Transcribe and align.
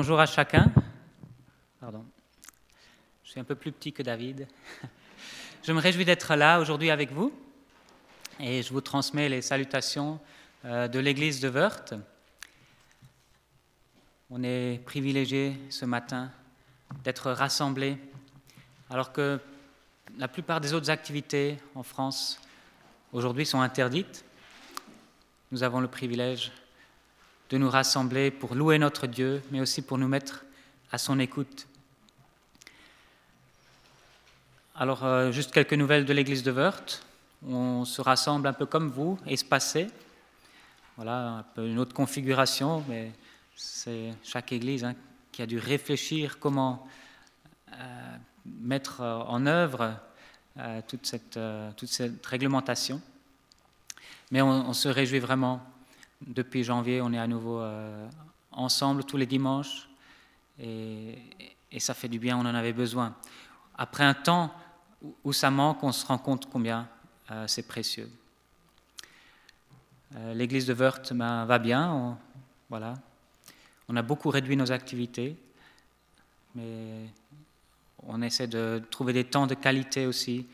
bonjour 0.00 0.18
à 0.18 0.24
chacun. 0.24 0.72
Pardon. 1.78 2.06
Je 3.22 3.32
suis 3.32 3.38
un 3.38 3.44
peu 3.44 3.54
plus 3.54 3.70
petit 3.70 3.92
que 3.92 4.02
David. 4.02 4.48
Je 5.62 5.72
me 5.72 5.78
réjouis 5.78 6.06
d'être 6.06 6.36
là 6.36 6.58
aujourd'hui 6.58 6.88
avec 6.88 7.12
vous 7.12 7.38
et 8.38 8.62
je 8.62 8.72
vous 8.72 8.80
transmets 8.80 9.28
les 9.28 9.42
salutations 9.42 10.18
euh, 10.64 10.88
de 10.88 10.98
l'église 10.98 11.40
de 11.40 11.50
Wörth. 11.50 11.92
On 14.30 14.42
est 14.42 14.82
privilégié 14.86 15.54
ce 15.68 15.84
matin 15.84 16.30
d'être 17.04 17.30
rassemblés 17.32 17.98
alors 18.88 19.12
que 19.12 19.38
la 20.16 20.28
plupart 20.28 20.62
des 20.62 20.72
autres 20.72 20.88
activités 20.88 21.58
en 21.74 21.82
France 21.82 22.40
aujourd'hui 23.12 23.44
sont 23.44 23.60
interdites. 23.60 24.24
Nous 25.52 25.62
avons 25.62 25.80
le 25.80 25.88
privilège 25.88 26.52
de 27.50 27.58
nous 27.58 27.68
rassembler 27.68 28.30
pour 28.30 28.54
louer 28.54 28.78
notre 28.78 29.06
Dieu, 29.06 29.42
mais 29.50 29.60
aussi 29.60 29.82
pour 29.82 29.98
nous 29.98 30.08
mettre 30.08 30.44
à 30.92 30.98
son 30.98 31.18
écoute. 31.18 31.66
Alors, 34.76 35.04
euh, 35.04 35.30
juste 35.32 35.50
quelques 35.50 35.74
nouvelles 35.74 36.04
de 36.04 36.12
l'église 36.12 36.42
de 36.42 36.52
Wörth. 36.52 37.04
On 37.46 37.84
se 37.84 38.00
rassemble 38.00 38.46
un 38.46 38.52
peu 38.52 38.66
comme 38.66 38.88
vous, 38.88 39.18
espacé. 39.26 39.88
Voilà, 40.96 41.28
un 41.28 41.42
peu 41.42 41.66
une 41.66 41.78
autre 41.78 41.94
configuration, 41.94 42.84
mais 42.88 43.12
c'est 43.56 44.14
chaque 44.22 44.52
église 44.52 44.84
hein, 44.84 44.94
qui 45.32 45.42
a 45.42 45.46
dû 45.46 45.58
réfléchir 45.58 46.38
comment 46.38 46.86
euh, 47.72 48.16
mettre 48.46 49.00
en 49.00 49.46
œuvre 49.46 49.94
euh, 50.58 50.80
toute, 50.86 51.06
cette, 51.06 52.26
réglementation. 52.26 53.00
Mais 54.30 54.42
on, 54.42 54.72
se 54.72 54.88
réjouit 54.88 55.18
vraiment 55.18 55.60
depuis 56.26 56.64
janvier, 56.64 57.00
on 57.00 57.12
est 57.12 57.18
à 57.18 57.26
nouveau 57.26 57.60
euh, 57.60 58.08
ensemble 58.52 59.04
tous 59.04 59.16
les 59.16 59.26
dimanches 59.26 59.88
et, 60.58 61.18
ça 61.78 61.94
fait 61.94 62.08
du 62.08 62.18
bien, 62.18 62.36
on 62.36 62.40
en 62.40 62.54
avait 62.54 62.72
besoin. 62.72 63.14
Après 63.76 64.04
un 64.04 64.12
temps 64.12 64.52
où 65.24 65.32
ça 65.32 65.50
manque, 65.50 65.82
on 65.82 65.92
se 65.92 66.04
rend 66.04 66.18
compte 66.18 66.50
combien 66.50 66.88
euh, 67.30 67.46
c'est 67.46 67.66
précieux. 67.66 68.10
Euh, 70.16 70.34
l'église 70.34 70.66
de 70.66 70.74
Wörth 70.74 71.12
ben, 71.14 71.44
va 71.46 71.58
bien, 71.58 72.18
voilà. 72.68 72.94
On 73.88 73.96
a 73.96 74.02
beaucoup 74.02 74.28
réduit 74.30 74.56
nos 74.56 74.72
activités, 74.72 75.36
mais 76.54 77.06
on 78.02 78.20
essaie 78.20 78.48
de 78.48 78.82
trouver 78.90 79.12
des 79.12 79.24
temps 79.24 79.46
de 79.46 79.54
qualité 79.54 80.06
aussi 80.06 80.46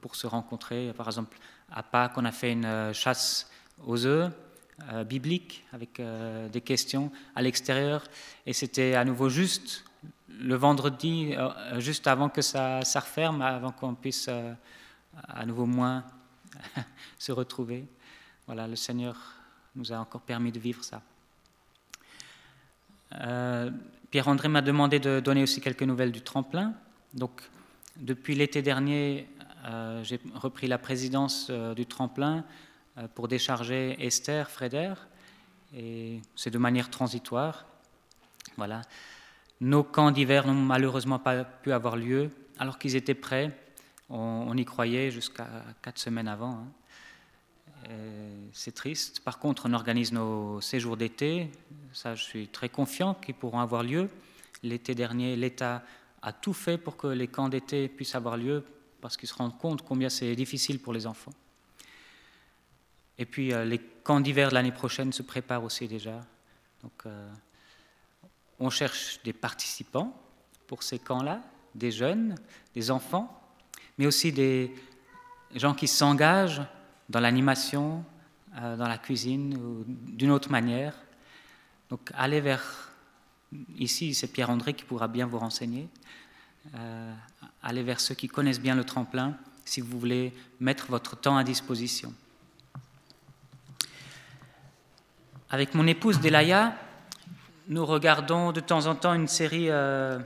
pour 0.00 0.16
se 0.16 0.26
rencontrer. 0.26 0.92
Par 0.96 1.06
exemple, 1.06 1.38
à 1.70 1.82
Pâques, 1.82 2.16
on 2.16 2.24
a 2.24 2.32
fait 2.32 2.52
une 2.52 2.92
chasse 2.92 3.50
aux 3.86 4.06
œufs 4.06 4.32
euh, 4.92 5.04
bibliques 5.04 5.64
avec 5.72 6.00
euh, 6.00 6.48
des 6.48 6.60
questions 6.60 7.12
à 7.36 7.42
l'extérieur. 7.42 8.02
Et 8.44 8.52
c'était 8.52 8.94
à 8.94 9.04
nouveau 9.04 9.28
juste 9.28 9.84
le 10.28 10.56
vendredi, 10.56 11.32
euh, 11.36 11.78
juste 11.78 12.08
avant 12.08 12.28
que 12.28 12.42
ça, 12.42 12.82
ça 12.82 12.98
referme, 12.98 13.40
avant 13.40 13.70
qu'on 13.70 13.94
puisse 13.94 14.28
à 15.28 15.46
nouveau 15.46 15.64
moins 15.66 16.04
se 17.20 17.30
retrouver. 17.30 17.84
Voilà, 18.46 18.66
le 18.66 18.74
Seigneur 18.74 19.16
nous 19.76 19.92
a 19.92 19.96
encore 19.96 20.22
permis 20.22 20.50
de 20.50 20.58
vivre 20.58 20.82
ça. 20.82 21.00
Pierre-André 24.10 24.48
m'a 24.48 24.60
demandé 24.60 24.98
de 24.98 25.20
donner 25.20 25.44
aussi 25.44 25.60
quelques 25.60 25.84
nouvelles 25.84 26.10
du 26.10 26.20
tremplin. 26.20 26.74
Donc, 27.12 27.48
depuis 27.96 28.34
l'été 28.34 28.60
dernier, 28.60 29.28
j'ai 30.02 30.18
repris 30.34 30.66
la 30.66 30.78
présidence 30.78 31.48
du 31.76 31.86
tremplin 31.86 32.44
pour 33.14 33.28
décharger 33.28 33.96
Esther 33.98 34.50
Freder, 34.50 34.94
et 35.76 36.20
c'est 36.36 36.50
de 36.50 36.58
manière 36.58 36.90
transitoire. 36.90 37.66
Voilà. 38.56 38.82
Nos 39.60 39.82
camps 39.82 40.10
d'hiver 40.10 40.46
n'ont 40.46 40.54
malheureusement 40.54 41.18
pas 41.18 41.44
pu 41.44 41.72
avoir 41.72 41.96
lieu, 41.96 42.30
alors 42.58 42.78
qu'ils 42.78 42.96
étaient 42.96 43.14
prêts. 43.14 43.50
On, 44.10 44.56
y 44.56 44.64
croyait 44.64 45.10
jusqu'à 45.10 45.48
quatre 45.82 45.98
semaines 45.98 46.28
avant. 46.28 46.50
Hein. 46.50 47.88
C'est 48.52 48.74
triste. 48.74 49.20
Par 49.20 49.38
contre, 49.38 49.66
on 49.66 49.72
organise 49.72 50.12
nos 50.12 50.60
séjours 50.60 50.96
d'été. 50.96 51.50
Ça, 51.92 52.14
je 52.14 52.22
suis 52.22 52.48
très 52.48 52.68
confiant 52.68 53.14
qu'ils 53.14 53.34
pourront 53.34 53.60
avoir 53.60 53.82
lieu. 53.82 54.08
L'été 54.62 54.94
dernier, 54.94 55.36
l'État 55.36 55.82
a 56.22 56.32
tout 56.32 56.52
fait 56.52 56.78
pour 56.78 56.96
que 56.96 57.06
les 57.06 57.28
camps 57.28 57.48
d'été 57.48 57.88
puissent 57.88 58.14
avoir 58.14 58.36
lieu, 58.36 58.64
parce 59.00 59.16
qu'ils 59.16 59.28
se 59.28 59.34
rendent 59.34 59.58
compte 59.58 59.82
combien 59.82 60.08
c'est 60.08 60.34
difficile 60.36 60.78
pour 60.78 60.92
les 60.92 61.06
enfants. 61.06 61.32
Et 63.18 63.26
puis 63.26 63.52
euh, 63.52 63.64
les 63.64 63.78
camps 63.78 64.20
d'hiver 64.20 64.48
de 64.48 64.54
l'année 64.54 64.72
prochaine 64.72 65.12
se 65.12 65.22
préparent 65.22 65.64
aussi 65.64 65.86
déjà. 65.86 66.20
Donc 66.82 66.92
euh, 67.06 67.30
on 68.58 68.70
cherche 68.70 69.20
des 69.24 69.32
participants 69.32 70.14
pour 70.66 70.82
ces 70.82 70.98
camps-là, 70.98 71.40
des 71.74 71.90
jeunes, 71.90 72.34
des 72.74 72.90
enfants, 72.90 73.40
mais 73.98 74.06
aussi 74.06 74.32
des 74.32 74.74
gens 75.54 75.74
qui 75.74 75.88
s'engagent 75.88 76.62
dans 77.08 77.20
l'animation, 77.20 78.04
euh, 78.56 78.76
dans 78.76 78.88
la 78.88 78.98
cuisine 78.98 79.56
ou 79.56 79.84
d'une 79.86 80.30
autre 80.30 80.50
manière. 80.50 80.94
Donc 81.90 82.10
allez 82.14 82.40
vers, 82.40 82.90
ici 83.78 84.14
c'est 84.14 84.28
Pierre-André 84.28 84.74
qui 84.74 84.84
pourra 84.84 85.06
bien 85.06 85.26
vous 85.26 85.38
renseigner, 85.38 85.88
allez 87.62 87.82
vers 87.82 88.00
ceux 88.00 88.14
qui 88.14 88.26
connaissent 88.26 88.60
bien 88.60 88.74
le 88.74 88.84
tremplin 88.84 89.36
si 89.66 89.82
vous 89.82 89.98
voulez 89.98 90.32
mettre 90.60 90.86
votre 90.86 91.14
temps 91.14 91.36
à 91.36 91.44
disposition. 91.44 92.14
Avec 95.50 95.74
mon 95.74 95.86
épouse 95.86 96.20
Delaya, 96.20 96.74
nous 97.68 97.84
regardons 97.84 98.50
de 98.50 98.60
temps 98.60 98.86
en 98.86 98.94
temps 98.94 99.14
une 99.14 99.28
série, 99.28 99.68
euh, 99.68 100.18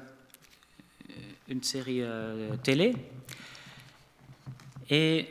une 1.48 1.62
série 1.62 2.02
euh, 2.02 2.54
télé. 2.62 2.94
Et 4.90 5.28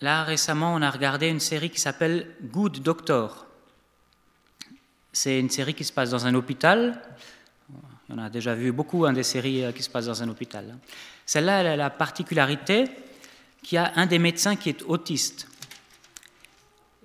là, 0.00 0.22
récemment, 0.22 0.74
on 0.74 0.80
a 0.80 0.90
regardé 0.90 1.28
une 1.28 1.40
série 1.40 1.70
qui 1.70 1.80
s'appelle 1.80 2.34
Good 2.44 2.82
Doctor. 2.82 3.46
C'est 5.12 5.40
une 5.40 5.50
série 5.50 5.74
qui 5.74 5.84
se 5.84 5.92
passe 5.92 6.10
dans 6.10 6.26
un 6.26 6.34
hôpital. 6.34 7.02
On 8.08 8.18
a 8.18 8.30
déjà 8.30 8.54
vu 8.54 8.70
beaucoup 8.70 9.06
hein, 9.06 9.12
des 9.12 9.24
séries 9.24 9.64
euh, 9.64 9.72
qui 9.72 9.82
se 9.82 9.90
passent 9.90 10.06
dans 10.06 10.22
un 10.22 10.28
hôpital. 10.28 10.78
Celle-là, 11.26 11.60
elle 11.60 11.66
a 11.66 11.76
la 11.76 11.90
particularité 11.90 12.84
qu'il 13.62 13.76
y 13.76 13.78
a 13.78 13.92
un 13.96 14.06
des 14.06 14.20
médecins 14.20 14.54
qui 14.54 14.68
est 14.68 14.82
autiste. 14.84 15.49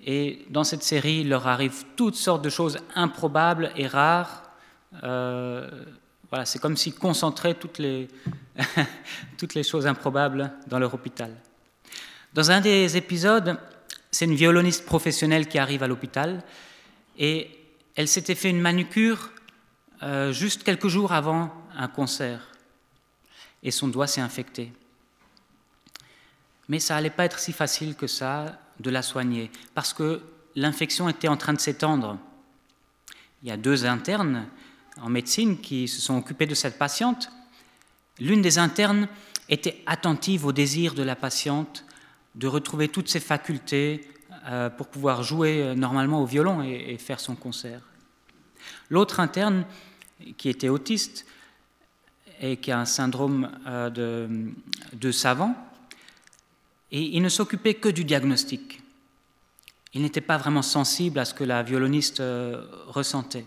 Et 0.05 0.45
dans 0.51 0.63
cette 0.63 0.83
série, 0.83 1.21
il 1.21 1.29
leur 1.29 1.47
arrive 1.47 1.83
toutes 1.95 2.15
sortes 2.15 2.43
de 2.43 2.49
choses 2.49 2.77
improbables 2.93 3.71
et 3.75 3.87
rares. 3.87 4.43
Euh, 5.03 5.67
voilà, 6.29 6.45
c'est 6.45 6.59
comme 6.59 6.77
s'ils 6.77 6.93
concentraient 6.93 7.55
toutes 7.55 7.79
les, 7.79 8.07
toutes 9.39 9.55
les 9.55 9.63
choses 9.63 9.87
improbables 9.87 10.51
dans 10.67 10.77
leur 10.77 10.93
hôpital. 10.93 11.35
Dans 12.35 12.51
un 12.51 12.61
des 12.61 12.95
épisodes, 12.97 13.57
c'est 14.11 14.25
une 14.25 14.35
violoniste 14.35 14.85
professionnelle 14.85 15.47
qui 15.47 15.57
arrive 15.57 15.81
à 15.81 15.87
l'hôpital 15.87 16.43
et 17.17 17.49
elle 17.95 18.07
s'était 18.07 18.35
fait 18.35 18.51
une 18.51 18.61
manucure 18.61 19.31
euh, 20.03 20.31
juste 20.31 20.63
quelques 20.63 20.87
jours 20.87 21.13
avant 21.13 21.51
un 21.75 21.87
concert 21.87 22.47
et 23.63 23.71
son 23.71 23.87
doigt 23.87 24.05
s'est 24.05 24.21
infecté. 24.21 24.71
Mais 26.69 26.79
ça 26.79 26.95
n'allait 26.95 27.09
pas 27.09 27.25
être 27.25 27.39
si 27.39 27.53
facile 27.53 27.95
que 27.95 28.05
ça 28.05 28.59
de 28.79 28.89
la 28.89 29.01
soigner, 29.01 29.51
parce 29.73 29.93
que 29.93 30.21
l'infection 30.55 31.09
était 31.09 31.27
en 31.27 31.37
train 31.37 31.53
de 31.53 31.59
s'étendre. 31.59 32.17
Il 33.43 33.49
y 33.49 33.51
a 33.51 33.57
deux 33.57 33.85
internes 33.85 34.47
en 35.01 35.09
médecine 35.09 35.59
qui 35.59 35.87
se 35.87 36.01
sont 36.01 36.17
occupés 36.17 36.45
de 36.45 36.55
cette 36.55 36.77
patiente. 36.77 37.29
L'une 38.19 38.41
des 38.41 38.57
internes 38.57 39.07
était 39.49 39.83
attentive 39.85 40.45
au 40.45 40.51
désir 40.51 40.93
de 40.93 41.03
la 41.03 41.15
patiente 41.15 41.85
de 42.35 42.47
retrouver 42.47 42.89
toutes 42.89 43.09
ses 43.09 43.19
facultés 43.19 44.07
euh, 44.47 44.69
pour 44.69 44.87
pouvoir 44.87 45.23
jouer 45.23 45.61
euh, 45.61 45.75
normalement 45.75 46.21
au 46.21 46.25
violon 46.25 46.61
et, 46.63 46.97
faire 46.97 47.19
son 47.19 47.35
concert. 47.35 47.81
L'autre 48.89 49.19
interne, 49.19 49.65
qui 50.37 50.49
était 50.49 50.69
autiste 50.69 51.25
et 52.41 52.57
qui 52.57 52.71
a 52.71 52.79
un 52.79 52.85
syndrome 52.85 53.49
euh, 53.67 53.89
de, 53.89 54.53
de 54.93 55.11
savant, 55.11 55.55
et 56.91 57.01
il 57.01 57.21
ne 57.21 57.29
s'occupait 57.29 57.73
que 57.75 57.89
du 57.89 58.03
diagnostic. 58.03 58.81
Il 59.93 60.01
n'était 60.01 60.21
pas 60.21 60.37
vraiment 60.37 60.61
sensible 60.61 61.19
à 61.19 61.25
ce 61.25 61.33
que 61.33 61.43
la 61.43 61.63
violoniste 61.63 62.19
euh, 62.19 62.65
ressentait. 62.87 63.45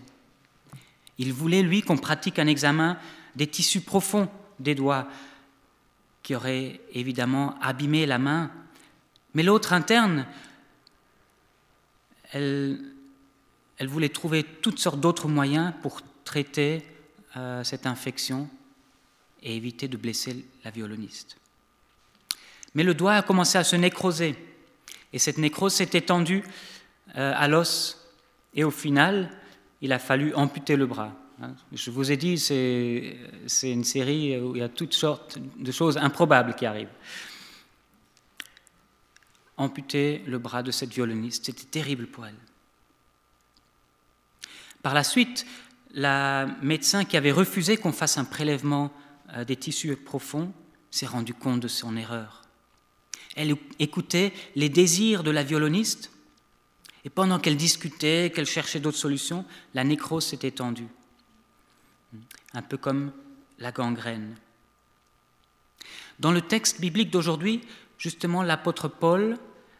Il 1.17 1.33
voulait, 1.33 1.61
lui, 1.61 1.81
qu'on 1.81 1.97
pratique 1.97 2.39
un 2.39 2.47
examen 2.47 2.97
des 3.35 3.47
tissus 3.47 3.81
profonds 3.81 4.29
des 4.59 4.75
doigts, 4.75 5.07
qui 6.23 6.35
aurait 6.35 6.79
évidemment 6.93 7.57
abîmé 7.61 8.05
la 8.05 8.17
main. 8.17 8.51
Mais 9.33 9.43
l'autre 9.43 9.73
interne, 9.73 10.25
elle, 12.31 12.79
elle, 13.77 13.87
voulait 13.87 14.09
trouver 14.09 14.43
toutes 14.43 14.79
sortes 14.79 14.99
d'autres 14.99 15.27
moyens 15.27 15.73
pour 15.81 16.01
traiter 16.23 16.83
euh, 17.37 17.63
cette 17.63 17.85
infection 17.85 18.49
et 19.41 19.55
éviter 19.55 19.87
de 19.87 19.97
blesser 19.97 20.45
la 20.63 20.71
violoniste. 20.71 21.38
Mais 22.73 22.83
le 22.83 22.93
doigt 22.93 23.13
a 23.13 23.21
commencé 23.21 23.57
à 23.57 23.63
se 23.63 23.75
nécroser. 23.75 24.35
Et 25.13 25.19
cette 25.19 25.37
nécrose 25.37 25.73
s'est 25.73 25.89
étendue 25.93 26.43
euh, 27.17 27.33
à 27.35 27.47
l'os. 27.47 27.97
Et 28.53 28.63
au 28.63 28.71
final, 28.71 29.29
il 29.81 29.93
a 29.93 29.99
fallu 29.99 30.33
amputer 30.33 30.75
le 30.75 30.85
bras. 30.85 31.15
Hein. 31.41 31.55
Je 31.71 31.91
vous 31.91 32.11
ai 32.11 32.17
dit, 32.17 32.37
c'est 32.37 33.17
une 33.63 33.83
série 33.83 34.37
où 34.39 34.55
il 34.55 34.59
y 34.59 34.63
a 34.63 34.69
toutes 34.69 34.93
sortes 34.93 35.37
de 35.57 35.71
choses 35.71 35.97
improbables 35.97 36.55
qui 36.55 36.65
arrivent. 36.65 36.89
Amputer 39.57 40.23
le 40.25 40.37
bras 40.39 40.63
de 40.63 40.71
cette 40.71 40.93
violoniste, 40.93 41.45
c'était 41.45 41.65
terrible 41.65 42.07
pour 42.07 42.25
elle. 42.25 42.35
Par 44.81 44.93
la 44.93 45.03
suite, 45.03 45.45
la 45.93 46.45
médecin 46.61 47.03
qui 47.03 47.17
avait 47.17 47.31
refusé 47.31 47.77
qu'on 47.77 47.91
fasse 47.91 48.17
un 48.17 48.25
prélèvement 48.25 48.91
euh, 49.33 49.43
des 49.43 49.55
tissus 49.55 49.95
profonds 49.95 50.53
s'est 50.91 51.05
rendu 51.05 51.33
compte 51.33 51.59
de 51.59 51.67
son 51.67 51.97
erreur. 51.97 52.41
Elle 53.35 53.55
écoutait 53.79 54.33
les 54.55 54.69
désirs 54.69 55.23
de 55.23 55.31
la 55.31 55.43
violoniste 55.43 56.11
et 57.05 57.09
pendant 57.09 57.39
qu'elle 57.39 57.57
discutait, 57.57 58.31
qu'elle 58.33 58.45
cherchait 58.45 58.79
d'autres 58.79 58.97
solutions, 58.97 59.45
la 59.73 59.83
nécrose 59.83 60.25
s'est 60.25 60.39
étendue. 60.43 60.87
Un 62.53 62.61
peu 62.61 62.77
comme 62.77 63.11
la 63.59 63.71
gangrène. 63.71 64.35
Dans 66.19 66.31
le 66.31 66.41
texte 66.41 66.81
biblique 66.81 67.11
d'aujourd'hui, 67.11 67.61
justement, 67.97 68.43
l'apôtre 68.43 68.87
Paul 68.87 69.37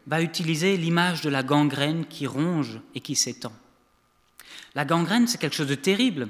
va 0.07 0.21
utiliser 0.21 0.77
l'image 0.77 1.21
de 1.21 1.29
la 1.29 1.43
gangrène 1.43 2.05
qui 2.05 2.27
ronge 2.27 2.79
et 2.95 3.01
qui 3.01 3.15
s'étend. 3.15 3.53
La 4.75 4.85
gangrène, 4.85 5.27
c'est 5.27 5.37
quelque 5.37 5.55
chose 5.55 5.67
de 5.67 5.75
terrible, 5.75 6.29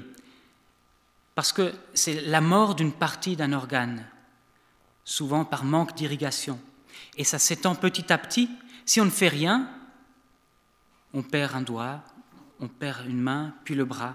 parce 1.34 1.52
que 1.52 1.72
c'est 1.94 2.22
la 2.22 2.40
mort 2.40 2.74
d'une 2.74 2.92
partie 2.92 3.36
d'un 3.36 3.52
organe, 3.52 4.06
souvent 5.04 5.44
par 5.44 5.64
manque 5.64 5.94
d'irrigation. 5.94 6.58
Et 7.20 7.24
ça 7.24 7.38
s'étend 7.38 7.74
petit 7.74 8.10
à 8.14 8.16
petit. 8.16 8.48
Si 8.86 8.98
on 8.98 9.04
ne 9.04 9.10
fait 9.10 9.28
rien, 9.28 9.68
on 11.12 11.22
perd 11.22 11.54
un 11.54 11.60
doigt, 11.60 12.02
on 12.60 12.66
perd 12.66 13.06
une 13.06 13.20
main, 13.20 13.52
puis 13.62 13.74
le 13.74 13.84
bras. 13.84 14.14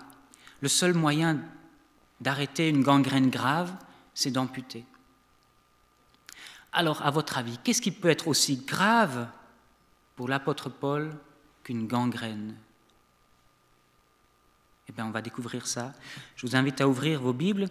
Le 0.60 0.68
seul 0.68 0.96
moyen 0.96 1.40
d'arrêter 2.20 2.68
une 2.68 2.82
gangrène 2.82 3.30
grave, 3.30 3.72
c'est 4.16 4.32
d'amputer. 4.32 4.86
Alors, 6.74 7.06
à 7.06 7.12
votre 7.12 7.38
avis, 7.38 7.60
qu'est-ce 7.60 7.80
qui 7.80 7.92
peut 7.92 8.10
être 8.10 8.28
aussi 8.28 8.58
grave 8.58 9.28
pour 10.16 10.28
l'apôtre 10.28 10.70
Paul 10.70 11.16
qu'une 11.64 11.86
gangrène? 11.86 12.56
Eh 14.90 14.94
bien, 14.94 15.06
on 15.06 15.12
va 15.12 15.22
découvrir 15.22 15.68
ça. 15.68 15.94
Je 16.36 16.48
vous 16.48 16.56
invite 16.56 16.82
à 16.82 16.88
ouvrir 16.88 17.22
vos 17.22 17.34
Bibles 17.34 17.70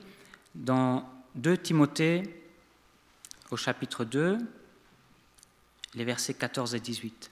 dans 0.54 1.10
2 1.34 1.58
Timothée 1.58 2.22
au 3.50 3.56
chapitre 3.56 4.04
2, 4.04 4.38
les 5.94 6.05
versets 6.05 6.35
14 6.35 6.75
et 6.75 6.81
18. 6.81 7.31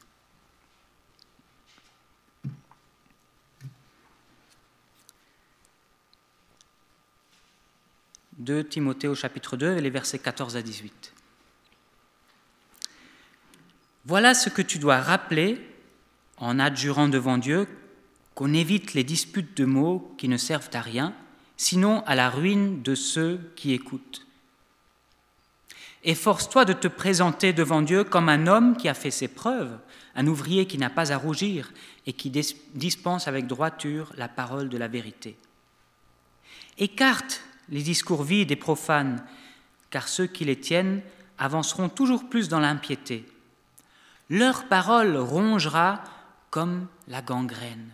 2 8.38 8.64
Timothée 8.64 9.08
au 9.08 9.14
chapitre 9.14 9.56
2, 9.56 9.76
les 9.76 9.90
versets 9.90 10.18
14 10.18 10.56
à 10.56 10.62
18. 10.62 11.12
Voilà 14.04 14.34
ce 14.34 14.48
que 14.48 14.62
tu 14.62 14.78
dois 14.78 15.00
rappeler 15.00 15.60
en 16.38 16.58
adjurant 16.58 17.08
devant 17.08 17.38
Dieu 17.38 17.68
qu'on 18.34 18.52
évite 18.52 18.94
les 18.94 19.04
disputes 19.04 19.56
de 19.56 19.64
mots 19.64 20.12
qui 20.18 20.28
ne 20.28 20.36
servent 20.36 20.70
à 20.72 20.80
rien, 20.80 21.14
sinon 21.56 22.02
à 22.06 22.16
la 22.16 22.30
ruine 22.30 22.82
de 22.82 22.94
ceux 22.94 23.52
qui 23.54 23.72
écoutent. 23.72 24.26
Efforce-toi 26.04 26.64
de 26.64 26.72
te 26.72 26.88
présenter 26.88 27.52
devant 27.52 27.80
Dieu 27.80 28.02
comme 28.02 28.28
un 28.28 28.48
homme 28.48 28.76
qui 28.76 28.88
a 28.88 28.94
fait 28.94 29.12
ses 29.12 29.28
preuves, 29.28 29.78
un 30.16 30.26
ouvrier 30.26 30.66
qui 30.66 30.76
n'a 30.76 30.90
pas 30.90 31.12
à 31.12 31.16
rougir 31.16 31.72
et 32.06 32.12
qui 32.12 32.30
dispense 32.74 33.28
avec 33.28 33.46
droiture 33.46 34.12
la 34.16 34.28
parole 34.28 34.68
de 34.68 34.78
la 34.78 34.88
vérité. 34.88 35.36
Écarte 36.78 37.42
les 37.68 37.82
discours 37.82 38.24
vides 38.24 38.50
et 38.50 38.56
profanes, 38.56 39.24
car 39.90 40.08
ceux 40.08 40.26
qui 40.26 40.44
les 40.44 40.58
tiennent 40.58 41.02
avanceront 41.38 41.88
toujours 41.88 42.28
plus 42.28 42.48
dans 42.48 42.60
l'impiété. 42.60 43.24
Leur 44.28 44.66
parole 44.66 45.16
rongera 45.16 46.02
comme 46.50 46.88
la 47.06 47.22
gangrène. 47.22 47.90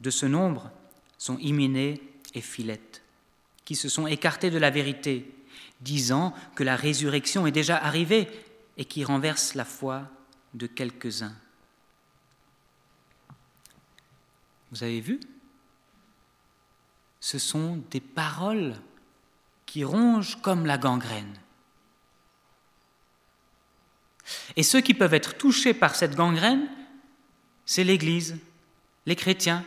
De 0.00 0.10
ce 0.10 0.26
nombre 0.26 0.70
sont 1.18 1.38
Hyménée 1.38 2.00
et 2.34 2.40
Philette, 2.40 3.02
qui 3.64 3.74
se 3.74 3.88
sont 3.88 4.06
écartés 4.06 4.50
de 4.50 4.58
la 4.58 4.70
vérité, 4.70 5.34
disant 5.80 6.34
que 6.54 6.64
la 6.64 6.76
résurrection 6.76 7.46
est 7.46 7.52
déjà 7.52 7.76
arrivée 7.76 8.28
et 8.76 8.84
qui 8.84 9.04
renversent 9.04 9.54
la 9.54 9.64
foi 9.64 10.08
de 10.54 10.66
quelques-uns. 10.66 11.34
Vous 14.70 14.82
avez 14.82 15.00
vu? 15.00 15.20
Ce 17.20 17.38
sont 17.38 17.82
des 17.90 18.00
paroles 18.00 18.76
qui 19.66 19.84
rongent 19.84 20.40
comme 20.40 20.66
la 20.66 20.78
gangrène. 20.78 21.36
Et 24.56 24.62
ceux 24.62 24.80
qui 24.80 24.94
peuvent 24.94 25.14
être 25.14 25.36
touchés 25.36 25.74
par 25.74 25.94
cette 25.94 26.14
gangrène, 26.14 26.68
c'est 27.66 27.84
l'Église, 27.84 28.38
les 29.06 29.16
chrétiens, 29.16 29.64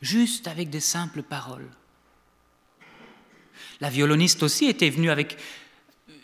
juste 0.00 0.48
avec 0.48 0.70
des 0.70 0.80
simples 0.80 1.22
paroles. 1.22 1.70
La 3.80 3.90
violoniste 3.90 4.42
aussi 4.42 4.66
était 4.66 4.90
venue 4.90 5.10
avec 5.10 5.38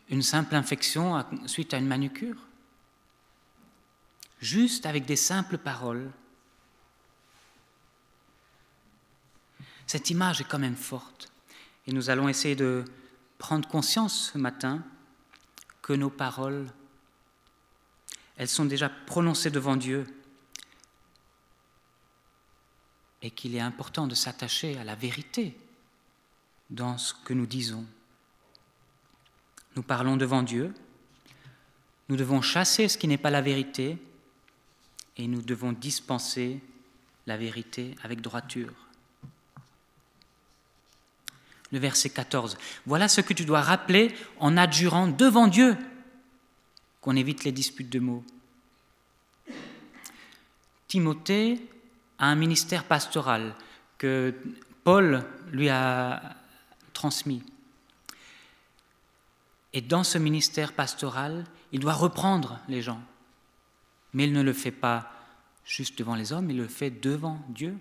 une 0.08 0.23
simple 0.23 0.55
infection 0.55 1.25
suite 1.47 1.75
à 1.75 1.79
une 1.79 1.87
manucure. 1.87 2.37
Juste 4.41 4.87
avec 4.87 5.05
des 5.05 5.17
simples 5.17 5.58
paroles, 5.58 6.11
Cette 9.91 10.08
image 10.08 10.41
est 10.41 10.44
quand 10.44 10.61
même 10.61 10.76
forte. 10.76 11.32
Et 11.88 11.93
nous 11.93 12.11
allons 12.11 12.29
essayer 12.29 12.55
de 12.55 12.85
prendre 13.38 13.69
conscience 13.69 14.31
ce 14.32 14.38
matin 14.38 14.85
que 15.82 15.93
nos 15.93 16.11
paroles, 16.11 16.69
elles 18.37 18.47
sont 18.47 18.67
déjà 18.67 18.88
prononcées 18.88 19.50
devant 19.50 19.75
Dieu 19.75 20.06
et 23.20 23.32
qu'il 23.32 23.56
est 23.56 23.61
important 23.61 24.06
de 24.06 24.14
s'attacher 24.14 24.79
à 24.79 24.85
la 24.85 24.94
vérité 24.94 25.58
dans 26.70 26.99
ce 26.99 27.14
que 27.25 27.34
nous 27.34 27.46
disons. 27.46 27.84
Nous 29.76 29.82
parlons 29.82 30.17
devant 30.17 30.43
Dieu, 30.43 30.75
nous 32.08 32.17
devons 32.17 32.43
chasser 32.43 32.88
ce 32.88 32.99
qui 32.99 33.06
n'est 33.06 33.19
pas 33.19 33.31
la 33.31 33.40
vérité 33.40 33.99
et 35.16 35.26
nous 35.28 35.42
devons 35.42 35.73
dispenser 35.73 36.61
la 37.26 37.37
vérité 37.37 37.94
avec 38.02 38.21
droiture 38.21 38.75
le 41.73 41.78
verset 41.78 42.11
14. 42.11 42.59
Voilà 42.87 43.09
ce 43.09 43.21
que 43.21 43.33
tu 43.33 43.44
dois 43.44 43.61
rappeler 43.61 44.14
en 44.38 44.56
adjurant 44.56 45.06
devant 45.06 45.47
Dieu, 45.47 45.76
qu'on 47.00 47.16
évite 47.16 47.44
les 47.44 47.52
disputes 47.52 47.90
de 47.90 48.00
mots. 48.00 48.25
Timothée 50.88 51.61
a 52.18 52.26
un 52.26 52.35
ministère 52.35 52.85
pastoral 52.85 53.54
que 53.99 54.35
Paul 54.85 55.25
lui 55.52 55.68
a 55.68 56.37
Et 59.73 59.80
dans 59.80 60.04
ce 60.04 60.19
ministère 60.19 60.73
pastoral, 60.73 61.45
il 61.73 61.80
doit 61.80 61.92
reprendre 61.92 62.59
les 62.69 62.83
gens. 62.83 63.00
Mais 64.12 64.25
il 64.25 64.33
ne 64.33 64.42
le 64.42 64.52
fait 64.52 64.73
pas 64.73 65.11
juste 65.64 65.99
devant 65.99 66.16
les 66.16 66.33
hommes, 66.33 66.50
il 66.50 66.57
le 66.57 66.66
fait 66.66 66.90
devant 66.90 67.40
Dieu. 67.49 67.76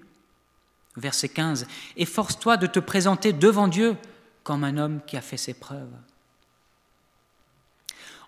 Verset 0.96 1.30
15. 1.30 1.68
Efforce-toi 1.98 2.58
de 2.58 2.68
te 2.68 2.80
présenter 2.80 3.34
devant 3.34 3.68
Dieu 3.68 3.96
comme 4.44 4.64
un 4.64 4.78
homme 4.78 5.02
qui 5.08 5.18
a 5.18 5.22
fait 5.22 5.38
ses 5.38 5.54
preuves. 5.54 5.94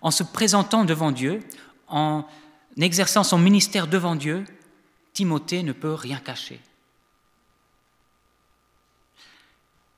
En 0.00 0.10
se 0.10 0.24
présentant 0.24 0.84
devant 0.84 1.12
Dieu, 1.12 1.40
en 1.88 2.26
exerçant 2.76 3.22
son 3.22 3.38
ministère 3.38 3.86
devant 3.86 4.16
Dieu, 4.16 4.44
Timothée 5.12 5.62
ne 5.62 5.72
peut 5.72 5.94
rien 5.94 6.18
cacher. 6.18 6.60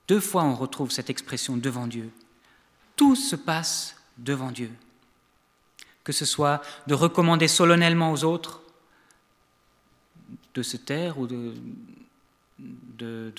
Deux 0.08 0.20
fois 0.20 0.44
on 0.44 0.54
retrouve 0.54 0.90
cette 0.90 1.10
expression 1.10 1.56
devant 1.56 1.86
Dieu. 1.86 2.10
Tout 2.96 3.16
se 3.16 3.36
passe 3.36 3.96
devant 4.18 4.50
Dieu. 4.50 4.70
Que 6.02 6.12
ce 6.12 6.24
soit 6.24 6.62
de 6.86 6.94
recommander 6.94 7.48
solennellement 7.48 8.12
aux 8.12 8.24
autres 8.24 8.60
de 10.54 10.62
se 10.62 10.76
taire 10.76 11.18
ou 11.18 11.26
de, 11.26 11.54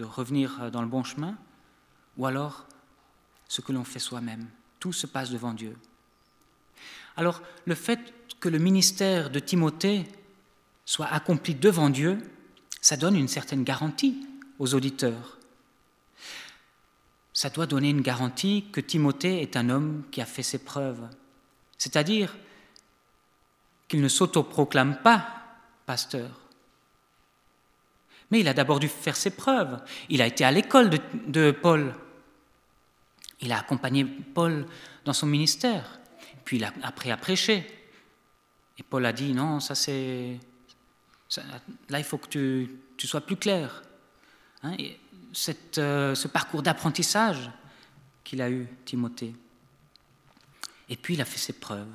revenir 0.04 0.70
dans 0.72 0.82
le 0.82 0.88
bon 0.88 1.04
chemin, 1.04 1.36
ou 2.18 2.26
alors 2.26 2.66
ce 3.48 3.62
que 3.62 3.72
l'on 3.72 3.84
fait 3.84 4.00
soi-même. 4.00 4.48
Tout 4.80 4.94
se 4.94 5.08
passe 5.08 5.30
devant 5.32 5.54
Dieu. 5.54 5.76
Alors 7.16 7.42
le 7.66 7.76
fait 7.76 8.00
que 8.40 8.50
le 8.50 8.60
ministère 8.60 9.30
de 9.30 9.40
Timothée 9.40 10.06
soit 10.86 11.08
accompli 11.08 11.56
devant 11.56 11.90
Dieu, 11.90 12.20
ça 12.82 12.98
donne 12.98 13.16
une 13.16 13.30
certaine 13.30 13.64
garantie 13.64 14.28
aux 14.60 14.76
auditeurs. 14.76 15.38
Ça 17.36 17.50
doit 17.50 17.66
donner 17.66 17.90
une 17.90 18.02
garantie 18.02 18.64
que 18.72 18.80
Timothée 18.80 19.42
est 19.42 19.58
un 19.58 19.70
homme 19.70 20.04
qui 20.10 20.22
a 20.22 20.26
fait 20.26 20.42
ses 20.42 20.58
preuves. 20.58 21.06
C'est-à-dire 21.78 22.34
qu'il 23.90 24.02
ne 24.02 24.08
s'autoproclame 24.08 25.02
pas 25.04 25.28
pasteur, 25.86 26.32
Mais 28.32 28.40
il 28.40 28.48
a 28.48 28.54
d'abord 28.54 28.80
dû 28.80 28.88
faire 28.88 29.18
ses 29.18 29.36
preuves. 29.36 29.80
Il 30.10 30.22
a 30.22 30.28
été 30.28 30.46
à 30.46 30.52
l'école 30.52 30.90
de, 31.28 31.52
Paul. 31.52 31.94
Il 33.42 33.52
a 33.52 33.60
accompagné 33.60 34.06
Paul 34.06 34.66
dans 35.04 35.14
son 35.14 35.28
ministère. 35.28 36.00
Puis 36.46 36.58
il 36.58 36.64
a 36.64 36.74
appris 36.84 37.12
à 37.12 37.18
prêcher. 37.18 37.68
Et 38.80 38.84
Paul 38.84 39.06
a 39.06 39.12
dit, 39.12 39.34
non, 39.34 39.60
ça 39.60 39.76
c'est... 39.76 40.40
Là, 41.90 42.00
il 42.00 42.06
faut 42.06 42.18
que 42.18 42.30
tu, 42.30 43.08
sois 43.08 43.22
plus 43.22 43.36
clair. 43.36 43.84
Hein, 44.64 44.78
euh, 45.78 46.16
ce 46.16 46.28
parcours 46.28 46.62
d'apprentissage 46.62 47.50
qu'il 48.24 48.42
a 48.42 48.50
eu, 48.50 48.68
Timothée. 48.86 49.36
Et 50.90 50.96
puis 50.96 51.16
il 51.16 51.22
a 51.22 51.26
fait 51.26 51.40
ses 51.40 51.54
preuves. 51.54 51.92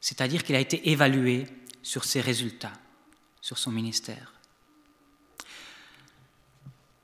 C'est-à-dire 0.00 0.42
qu'il 0.44 0.56
a 0.56 0.60
été 0.60 0.90
évalué 0.90 1.46
sur 1.82 2.04
ses 2.04 2.20
résultats, 2.20 2.72
sur 3.40 3.58
son 3.58 3.70
ministère. 3.70 4.32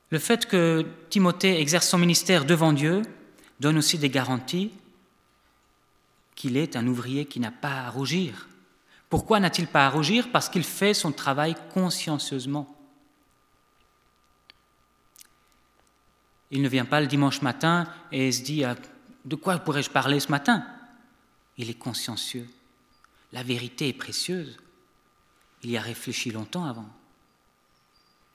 Le 0.09 0.19
fait 0.19 0.45
que 0.45 0.85
Timothée 1.09 1.59
exerce 1.59 1.89
son 1.89 1.97
ministère 1.97 2.45
devant 2.45 2.73
Dieu 2.73 3.01
donne 3.59 3.77
aussi 3.77 3.97
des 3.97 4.09
garanties 4.09 4.71
qu'il 6.35 6.55
est 6.55 6.75
un 6.75 6.87
ouvrier 6.87 7.25
qui 7.25 7.39
n'a 7.39 7.51
pas 7.51 7.81
à 7.81 7.89
rougir. 7.89 8.47
Pourquoi 9.09 9.39
n'a-t-il 9.39 9.67
pas 9.67 9.85
à 9.85 9.89
rougir? 9.89 10.31
Parce 10.31 10.49
qu'il 10.49 10.63
fait 10.63 10.93
son 10.93 11.11
travail 11.11 11.55
consciencieusement. 11.73 12.76
Il 16.51 16.61
ne 16.61 16.69
vient 16.69 16.85
pas 16.85 17.01
le 17.01 17.07
dimanche 17.07 17.41
matin 17.41 17.91
et 18.11 18.31
se 18.31 18.43
dit 18.43 18.63
ah, 18.63 18.75
De 19.25 19.35
quoi 19.35 19.59
pourrais-je 19.59 19.89
parler 19.89 20.19
ce 20.19 20.31
matin? 20.31 20.65
Il 21.57 21.69
est 21.69 21.77
consciencieux. 21.77 22.47
La 23.33 23.43
vérité 23.43 23.89
est 23.89 23.93
précieuse. 23.93 24.57
Il 25.63 25.71
y 25.71 25.77
a 25.77 25.81
réfléchi 25.81 26.31
longtemps 26.31 26.65
avant. 26.65 26.89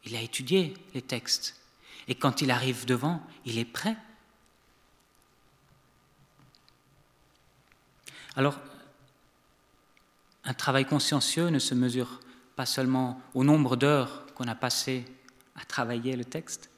Il 0.04 0.16
a 0.16 0.20
étudié 0.20 0.74
les 0.94 1.02
textes. 1.02 1.56
Et 2.08 2.14
quand 2.14 2.42
il 2.42 2.50
arrive 2.50 2.84
devant, 2.84 3.24
il 3.44 3.58
est 3.58 3.64
prêt. 3.64 3.96
Alors, 8.34 8.58
un 10.44 10.54
travail 10.54 10.84
consciencieux 10.84 11.48
ne 11.48 11.58
se 11.58 11.74
mesure 11.74 12.20
pas 12.56 12.66
seulement 12.66 13.20
au 13.34 13.44
nombre 13.44 13.76
d'heures 13.76 14.26
qu'on 14.34 14.48
a 14.48 14.54
passées 14.54 15.04
à 15.54 15.64
travailler 15.64 16.16
le 16.16 16.24
texte, 16.24 16.70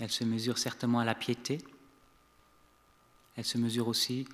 elle 0.00 0.10
se 0.10 0.24
mesure 0.24 0.58
certainement 0.58 1.00
à 1.00 1.04
la 1.04 1.14
piété, 1.14 1.58
elle 3.36 3.44
se 3.44 3.58
mesure 3.58 3.88
aussi 3.88 4.26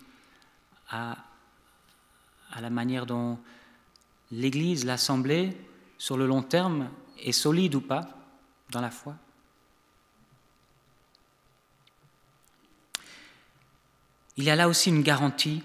à, 0.88 1.16
la 2.58 2.70
manière 2.70 3.06
dont 3.06 3.38
l'Église, 4.30 4.84
l'Assemblée, 4.84 5.56
sur 5.98 6.16
le 6.16 6.26
long 6.26 6.42
terme, 6.42 6.90
est 7.18 7.32
solide 7.32 7.74
ou 7.74 7.80
pas 7.80 8.08
dans 8.70 8.80
la 8.80 8.90
foi. 8.90 9.16
Il 14.36 14.44
y 14.44 14.50
a 14.50 14.56
là 14.56 14.68
aussi 14.68 14.88
une 14.88 15.02
garantie 15.02 15.62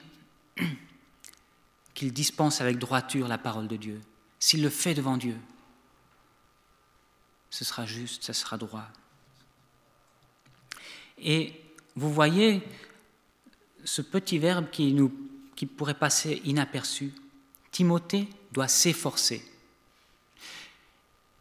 qu'il 1.93 2.13
dispense 2.13 2.61
avec 2.61 2.77
droiture 2.77 3.27
la 3.27 3.37
parole 3.37 3.67
de 3.67 3.75
Dieu. 3.75 4.01
S'il 4.39 4.61
le 4.61 4.69
fait 4.69 4.93
devant 4.93 5.17
Dieu, 5.17 5.37
ce 7.49 7.65
sera 7.65 7.85
juste, 7.85 8.23
ce 8.23 8.33
sera 8.33 8.57
droit. 8.57 8.87
Et 11.21 11.53
vous 11.95 12.13
voyez 12.13 12.61
ce 13.83 14.01
petit 14.01 14.37
verbe 14.37 14.69
qui, 14.69 14.93
nous, 14.93 15.11
qui 15.55 15.65
pourrait 15.65 15.93
passer 15.93 16.41
inaperçu. 16.45 17.11
Timothée 17.71 18.27
doit 18.51 18.67
s'efforcer. 18.67 19.45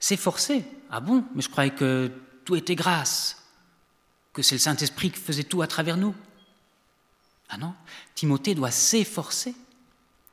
S'efforcer 0.00 0.64
Ah 0.90 1.00
bon 1.00 1.24
Mais 1.34 1.42
je 1.42 1.48
croyais 1.48 1.74
que 1.74 2.10
tout 2.44 2.56
était 2.56 2.74
grâce, 2.74 3.42
que 4.32 4.42
c'est 4.42 4.54
le 4.54 4.60
Saint-Esprit 4.60 5.10
qui 5.10 5.20
faisait 5.20 5.44
tout 5.44 5.62
à 5.62 5.66
travers 5.66 5.96
nous. 5.96 6.14
Ah 7.48 7.56
non, 7.56 7.74
Timothée 8.14 8.54
doit 8.54 8.70
s'efforcer, 8.70 9.54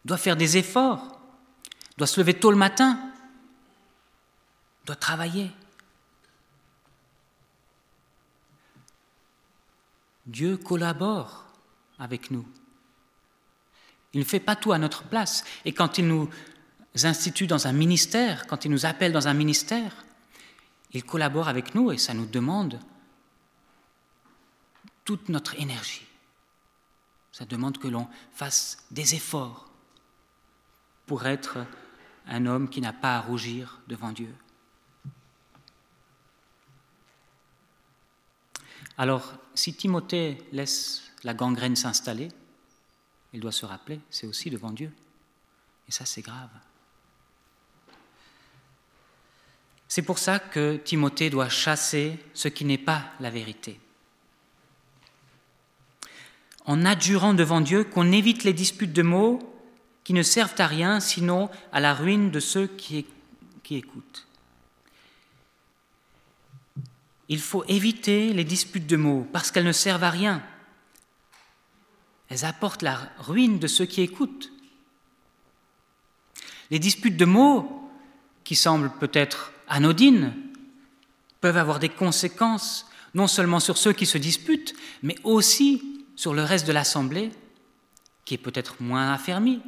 doit 0.03 0.17
faire 0.17 0.35
des 0.35 0.57
efforts, 0.57 1.19
doit 1.97 2.07
se 2.07 2.19
lever 2.19 2.33
tôt 2.33 2.51
le 2.51 2.57
matin, 2.57 2.99
doit 4.85 4.95
travailler. 4.95 5.49
Dieu 10.25 10.57
collabore 10.57 11.45
avec 11.99 12.31
nous. 12.31 12.45
Il 14.13 14.19
ne 14.19 14.25
fait 14.25 14.39
pas 14.39 14.55
tout 14.55 14.71
à 14.71 14.77
notre 14.77 15.03
place. 15.03 15.43
Et 15.65 15.73
quand 15.73 15.97
il 15.97 16.07
nous 16.07 16.29
institue 17.03 17.47
dans 17.47 17.67
un 17.67 17.73
ministère, 17.73 18.47
quand 18.47 18.65
il 18.65 18.71
nous 18.71 18.85
appelle 18.85 19.11
dans 19.11 19.27
un 19.27 19.33
ministère, 19.33 20.05
il 20.93 21.03
collabore 21.03 21.49
avec 21.49 21.75
nous 21.75 21.91
et 21.91 21.97
ça 21.97 22.13
nous 22.13 22.25
demande 22.25 22.79
toute 25.03 25.29
notre 25.29 25.59
énergie. 25.59 26.07
Ça 27.31 27.45
demande 27.45 27.77
que 27.77 27.89
l'on 27.89 28.07
fasse 28.33 28.85
des 28.91 29.13
efforts 29.13 29.69
pour 31.05 31.25
être 31.25 31.57
un 32.27 32.45
homme 32.45 32.69
qui 32.69 32.81
n'a 32.81 32.93
pas 32.93 33.17
à 33.17 33.21
rougir 33.21 33.81
devant 33.87 34.13
Dieu. 34.13 34.33
Alors, 38.97 39.33
si 39.53 39.73
Timothée 39.73 40.37
laisse 40.51 41.03
la 41.23 41.33
gangrène 41.33 41.75
s'installer, 41.75 42.29
il 43.33 43.39
doit 43.41 43.51
se 43.51 43.65
rappeler, 43.65 43.99
c'est 44.09 44.27
aussi 44.27 44.49
devant 44.49 44.71
Dieu. 44.71 44.91
Et 45.87 45.91
ça, 45.91 46.05
c'est 46.05 46.21
grave. 46.21 46.49
C'est 49.87 50.01
pour 50.01 50.17
ça 50.17 50.39
que 50.39 50.77
Timothée 50.77 51.29
doit 51.29 51.49
chasser 51.49 52.17
ce 52.33 52.47
qui 52.47 52.65
n'est 52.65 52.77
pas 52.77 53.11
la 53.19 53.29
vérité. 53.29 53.79
En 56.65 56.85
adjurant 56.85 57.33
devant 57.33 57.61
Dieu 57.61 57.83
qu'on 57.83 58.11
évite 58.11 58.43
les 58.43 58.53
disputes 58.53 58.93
de 58.93 59.03
mots 59.03 59.39
qui 60.03 60.13
ne 60.13 60.23
servent 60.23 60.59
à 60.59 60.67
rien 60.67 60.99
sinon 60.99 61.49
à 61.71 61.79
la 61.79 61.93
ruine 61.93 62.31
de 62.31 62.39
ceux 62.39 62.67
qui, 62.67 63.05
qui 63.63 63.75
écoutent. 63.75 64.24
Il 67.29 67.39
faut 67.39 67.63
éviter 67.67 68.33
les 68.33 68.43
disputes 68.43 68.87
de 68.87 68.97
mots 68.97 69.27
parce 69.33 69.51
qu'elles 69.51 69.65
ne 69.65 69.71
servent 69.71 70.03
à 70.03 70.09
rien. 70.09 70.43
Elles 72.29 72.45
apportent 72.45 72.81
la 72.81 73.11
ruine 73.19 73.59
de 73.59 73.67
ceux 73.67 73.85
qui 73.85 74.01
écoutent. 74.01 74.51
Les 76.71 76.79
disputes 76.79 77.17
de 77.17 77.25
mots, 77.25 77.89
qui 78.43 78.55
semblent 78.55 78.91
peut-être 78.99 79.51
anodines, 79.67 80.33
peuvent 81.41 81.57
avoir 81.57 81.79
des 81.79 81.89
conséquences 81.89 82.87
non 83.13 83.27
seulement 83.27 83.59
sur 83.59 83.77
ceux 83.77 83.93
qui 83.93 84.05
se 84.05 84.17
disputent, 84.17 84.75
mais 85.01 85.15
aussi 85.23 86.03
sur 86.15 86.33
le 86.33 86.43
reste 86.43 86.67
de 86.67 86.73
l'Assemblée, 86.73 87.31
qui 88.25 88.33
est 88.33 88.39
peut-être 88.39 88.81
moins 88.81 89.13
affermi, 89.13 89.61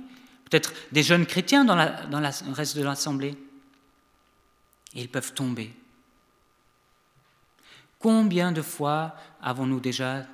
peut-être 0.50 0.74
des 0.92 1.04
jeunes 1.04 1.26
chrétiens 1.26 1.66
dans, 1.66 1.76
le 1.76 2.54
reste 2.54 2.78
de 2.78 2.84
l'Assemblée. 2.84 3.36
Et 4.96 5.02
ils 5.02 5.10
peuvent 5.10 5.34
tomber. 5.34 5.72
Combien 8.00 8.51
de 8.51 8.62
fois 8.62 9.16
avons-nous 9.42 9.80
déjà 9.80 10.25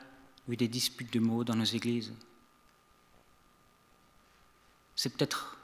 eu 0.49 0.55
des 0.55 0.67
disputes 0.67 1.13
de 1.13 1.19
mots 1.19 1.43
dans 1.43 1.55
nos 1.55 1.63
églises? 1.63 2.13
C'est 4.95 5.15
peut-être 5.15 5.57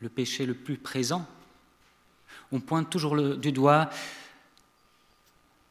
le 0.00 0.08
péché 0.08 0.46
le 0.46 0.54
plus 0.54 0.76
présent. 0.76 1.26
On 2.50 2.60
pointe 2.60 2.90
toujours 2.90 3.16
du 3.36 3.52
doigt 3.52 3.88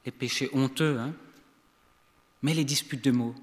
les 0.06 0.12
péchés 0.12 0.50
honteux, 0.54 0.98
hein 1.00 1.14
mais 2.42 2.54
les 2.54 2.66
disputes 2.66 3.04
de 3.04 3.12
mots. 3.12 3.36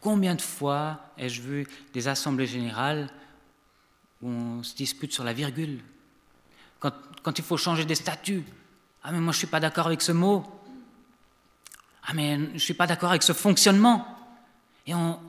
Combien 0.00 0.34
de 0.34 0.40
fois 0.40 1.12
ai-je 1.18 1.42
vu 1.42 1.66
des 1.92 2.08
assemblées 2.08 2.46
générales 2.46 3.10
où 4.22 4.28
on 4.28 4.62
se 4.62 4.74
dispute 4.74 5.12
sur 5.12 5.24
la 5.24 5.32
virgule? 5.32 5.80
Quand, 6.80 6.94
quand 7.22 7.38
il 7.38 7.44
faut 7.44 7.56
changer 7.56 7.84
des 7.84 7.96
statuts. 7.96 8.44
Ah 9.02 9.12
mais 9.12 9.20
moi 9.20 9.32
je 9.32 9.36
ne 9.36 9.40
suis 9.40 9.46
pas 9.46 9.60
d'accord 9.60 9.86
avec 9.86 10.00
ce 10.00 10.12
mot. 10.12 10.44
Ah 12.10 12.14
mais 12.14 12.36
je 12.36 12.54
ne 12.54 12.58
suis 12.58 12.74
pas 12.74 12.86
d'accord 12.86 13.10
avec 13.10 13.22
ce 13.22 13.34
fonctionnement. 13.34 14.06
Et 14.86 14.94
on, 14.94 15.20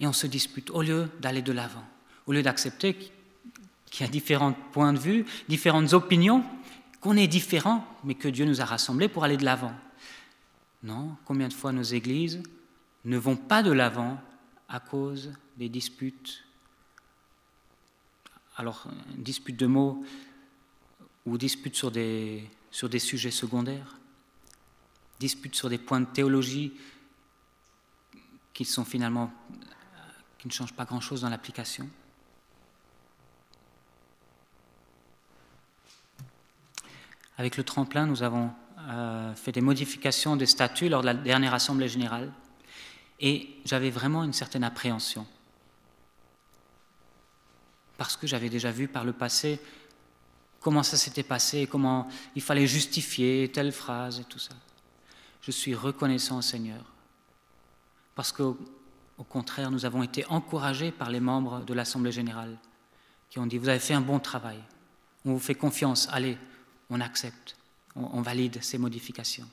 et 0.00 0.06
on 0.06 0.14
se 0.14 0.26
dispute 0.26 0.70
au 0.70 0.80
lieu 0.80 1.10
d'aller 1.20 1.42
de 1.42 1.52
l'avant, 1.52 1.84
au 2.26 2.32
lieu 2.32 2.42
d'accepter 2.42 2.96
qu'il 3.90 4.06
y 4.06 4.08
a 4.08 4.10
différents 4.10 4.54
points 4.72 4.94
de 4.94 4.98
vue, 4.98 5.26
différentes 5.48 5.92
opinions, 5.92 6.42
qu'on 7.02 7.16
est 7.16 7.26
différents, 7.26 7.86
mais 8.04 8.14
que 8.14 8.28
Dieu 8.28 8.46
nous 8.46 8.62
a 8.62 8.64
rassemblés 8.64 9.08
pour 9.08 9.22
aller 9.22 9.36
de 9.36 9.44
l'avant. 9.44 9.74
Non, 10.82 11.14
combien 11.26 11.48
de 11.48 11.52
fois 11.52 11.72
nos 11.72 11.82
églises 11.82 12.42
ne 13.04 13.18
vont 13.18 13.36
pas 13.36 13.62
de 13.62 13.70
l'avant 13.70 14.18
à 14.70 14.80
cause 14.80 15.32
des 15.58 15.68
disputes? 15.68 16.42
Alors, 18.56 18.86
disputes 19.16 19.58
de 19.58 19.66
mots 19.66 20.02
ou 21.26 21.36
disputes 21.36 21.76
sur 21.76 21.90
des, 21.90 22.48
sur 22.70 22.88
des 22.88 22.98
sujets 22.98 23.30
secondaires? 23.30 23.97
Dispute 25.18 25.54
sur 25.54 25.68
des 25.68 25.78
points 25.78 26.00
de 26.00 26.06
théologie 26.06 26.72
qui 28.52 28.64
sont 28.64 28.84
finalement 28.84 29.32
qui 30.38 30.46
ne 30.46 30.52
changent 30.52 30.72
pas 30.72 30.84
grand-chose 30.84 31.22
dans 31.22 31.28
l'application. 31.28 31.88
Avec 37.36 37.56
le 37.56 37.64
tremplin, 37.64 38.06
nous 38.06 38.22
avons 38.22 38.50
euh, 38.88 39.34
fait 39.34 39.52
des 39.52 39.60
modifications 39.60 40.36
des 40.36 40.46
statuts 40.46 40.88
lors 40.88 41.02
de 41.02 41.06
la 41.06 41.14
dernière 41.14 41.54
Assemblée 41.54 41.88
générale 41.88 42.32
et 43.20 43.48
j'avais 43.64 43.90
vraiment 43.90 44.24
une 44.24 44.32
certaine 44.32 44.64
appréhension. 44.64 45.26
Parce 47.96 48.16
que 48.16 48.26
j'avais 48.26 48.48
déjà 48.48 48.70
vu 48.70 48.86
par 48.88 49.04
le 49.04 49.12
passé 49.12 49.60
comment 50.60 50.82
ça 50.82 50.96
s'était 50.96 51.22
passé, 51.22 51.66
comment 51.66 52.08
il 52.34 52.42
fallait 52.42 52.66
justifier 52.66 53.50
telle 53.52 53.72
phrase 53.72 54.20
et 54.20 54.24
tout 54.24 54.38
ça. 54.38 54.54
Je 55.42 55.50
suis 55.50 55.74
reconnaissant 55.74 56.38
au 56.38 56.42
Seigneur. 56.42 56.84
Parce 58.14 58.32
qu'au 58.32 58.56
contraire, 59.28 59.70
nous 59.70 59.84
avons 59.84 60.02
été 60.02 60.26
encouragés 60.26 60.90
par 60.90 61.10
les 61.10 61.20
membres 61.20 61.60
de 61.64 61.74
l'Assemblée 61.74 62.12
générale 62.12 62.56
qui 63.30 63.38
ont 63.38 63.46
dit, 63.46 63.58
vous 63.58 63.68
avez 63.68 63.78
fait 63.78 63.94
un 63.94 64.00
bon 64.00 64.18
travail, 64.18 64.58
on 65.24 65.32
vous 65.34 65.38
fait 65.38 65.54
confiance, 65.54 66.08
allez, 66.10 66.38
on 66.90 67.00
accepte, 67.00 67.56
on, 67.94 68.22
valide 68.22 68.62
ces 68.62 68.78
modifications. 68.78 69.48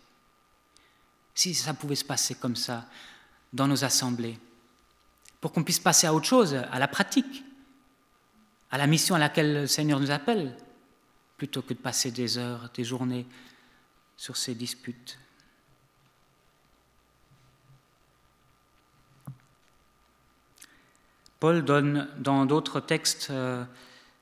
Si 1.33 1.53
ça 1.53 1.73
pouvait 1.73 1.95
se 1.95 2.05
passer 2.05 2.35
comme 2.35 2.55
ça 2.55 2.85
dans 3.51 3.67
nos 3.67 3.83
assemblées, 3.83 4.39
pour 5.41 5.51
qu'on 5.51 5.63
puisse 5.63 5.79
passer 5.79 6.07
à 6.07 6.13
autre 6.13 6.25
chose, 6.25 6.55
à 6.55 6.79
la 6.79 6.87
pratique, 6.87 7.43
à 8.71 8.77
la 8.77 8.87
mission 8.87 9.15
à 9.15 9.19
laquelle 9.19 9.53
le 9.53 9.67
Seigneur 9.67 9.99
nous 9.99 10.11
appelle, 10.11 10.55
plutôt 11.37 11.61
que 11.61 11.73
de 11.73 11.79
passer 11.79 12.11
des 12.11 12.37
heures, 12.37 12.69
des 12.73 12.83
journées 12.83 13.25
sur 14.15 14.37
ces 14.37 14.55
disputes. 14.55 15.19
Paul 21.45 21.63
donne 21.63 22.07
dans 22.17 22.47
d'autres 22.47 22.79
textes 22.79 23.27
euh, 23.29 23.63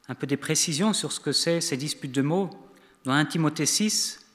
un 0.10 0.14
peu 0.14 0.28
des 0.28 0.36
précisions 0.36 0.92
sur 0.92 1.14
ce 1.14 1.22
que 1.22 1.32
c'est 1.32 1.62
ces 1.62 1.78
disputes 1.78 2.12
de 2.12 2.22
mots. 2.22 2.50
Dans 3.06 3.14
1 3.14 3.24
Timothée 3.24 3.66
6, 3.66 4.26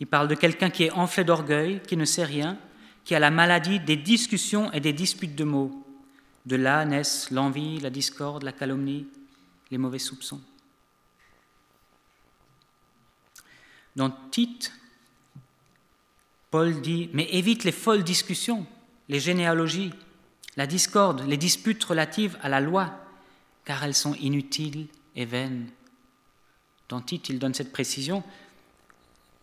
il 0.00 0.06
parle 0.06 0.28
de 0.28 0.34
quelqu'un 0.34 0.70
qui 0.70 0.84
est 0.84 0.90
enflé 0.92 1.22
d'orgueil, 1.24 1.82
qui 1.86 1.98
ne 1.98 2.06
sait 2.06 2.24
rien, 2.24 2.56
qui 3.04 3.14
a 3.14 3.18
la 3.18 3.30
maladie 3.30 3.78
des 3.78 3.96
discussions 3.96 4.72
et 4.72 4.80
des 4.80 4.94
disputes 4.94 5.34
de 5.34 5.44
mots. 5.44 5.84
De 6.46 6.56
là 6.56 6.86
naissent 6.86 7.30
l'envie, 7.30 7.78
la 7.80 7.90
discorde, 7.90 8.42
la 8.42 8.52
calomnie, 8.52 9.06
les 9.70 9.76
mauvais 9.76 9.98
soupçons. 9.98 10.40
Dans 13.96 14.08
Tite, 14.30 14.72
Paul 16.50 16.80
dit, 16.80 17.10
mais 17.12 17.28
évite 17.32 17.64
les 17.64 17.70
folles 17.70 18.02
discussions, 18.02 18.64
les 19.10 19.20
généalogies, 19.20 19.92
la 20.56 20.66
discorde, 20.66 21.26
les 21.26 21.36
disputes 21.36 21.82
relatives 21.84 22.38
à 22.42 22.48
la 22.48 22.60
loi, 22.60 22.92
car 23.64 23.82
elles 23.84 23.94
sont 23.94 24.14
inutiles 24.14 24.86
et 25.16 25.24
vaines. 25.24 25.68
Dans 26.88 27.02
il 27.06 27.38
donne 27.38 27.54
cette 27.54 27.72
précision. 27.72 28.22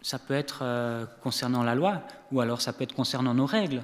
Ça 0.02 0.20
peut 0.20 0.34
être 0.34 0.60
euh, 0.62 1.06
concernant 1.22 1.64
la 1.64 1.76
loi, 1.76 2.04
ou 2.32 2.40
alors 2.40 2.62
ça 2.62 2.74
peut 2.74 2.84
être 2.84 2.96
concernant 2.96 3.34
nos 3.34 3.46
règles. 3.46 3.84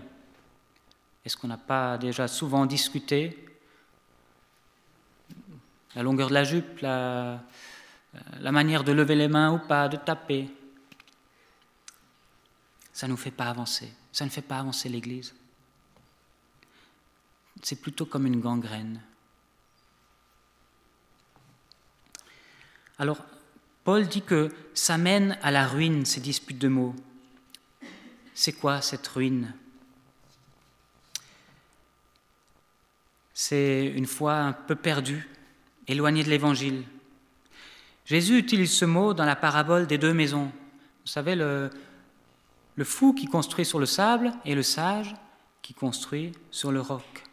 Est-ce 1.26 1.36
qu'on 1.36 1.48
n'a 1.48 1.58
pas 1.58 1.98
déjà 1.98 2.28
souvent 2.28 2.66
discuté 2.66 3.46
la 5.96 6.04
longueur 6.04 6.30
de 6.30 6.34
la 6.34 6.44
jupe, 6.44 6.80
la 6.82 7.42
manière 8.40 8.84
de 8.84 8.92
lever 8.92 9.16
les 9.16 9.28
mains 9.28 9.52
ou 9.52 9.60
pas, 9.60 9.90
de 9.90 9.98
taper? 9.98 10.50
Ça 12.94 13.08
ne 13.08 13.12
nous 13.12 13.18
fait 13.18 13.32
pas 13.32 13.46
avancer. 13.46 13.92
Ça 14.12 14.26
ne 14.26 14.30
fait 14.30 14.42
pas 14.42 14.60
avancer 14.60 14.90
l'Église 14.90 15.34
c'est 17.64 17.82
plutôt 17.82 18.06
comme 18.06 18.26
une 18.26 18.40
gangrène. 18.40 19.02
Alors, 23.00 23.24
Paul 23.84 24.08
dit 24.08 24.22
que 24.22 24.52
ça 24.74 24.98
mène 24.98 25.38
à 25.42 25.52
la 25.52 25.68
ruine, 25.68 26.06
ces 26.06 26.20
disputes 26.20 26.58
de 26.58 26.68
mots. 26.68 26.96
C'est 28.34 28.54
quoi 28.54 28.82
cette 28.82 29.08
ruine? 29.08 29.54
C'est 33.34 33.86
une 33.86 34.08
foi 34.08 34.34
un 34.36 34.54
peu 34.54 34.76
perdue, 34.76 35.28
éloignée 35.88 36.24
de 36.24 36.30
l'Évangile. 36.30 36.84
Jésus 38.06 38.38
utilise 38.38 38.74
ce 38.74 38.86
mot 38.86 39.14
dans 39.14 39.26
la 39.26 39.36
parabole 39.36 39.86
des 39.86 39.98
deux 39.98 40.14
maisons. 40.14 40.52
Vous 41.06 41.12
savez, 41.12 41.36
le, 41.36 41.70
le 42.76 42.84
fou 42.84 43.14
qui 43.14 43.28
construit 43.28 43.66
sur 43.66 43.80
le 43.80 43.86
sable 43.86 44.34
et 44.44 44.56
le 44.56 44.64
sage 44.64 45.16
qui 45.62 45.74
construit 45.74 46.32
sur 46.52 46.72
le 46.72 46.82
roc. 46.82 47.27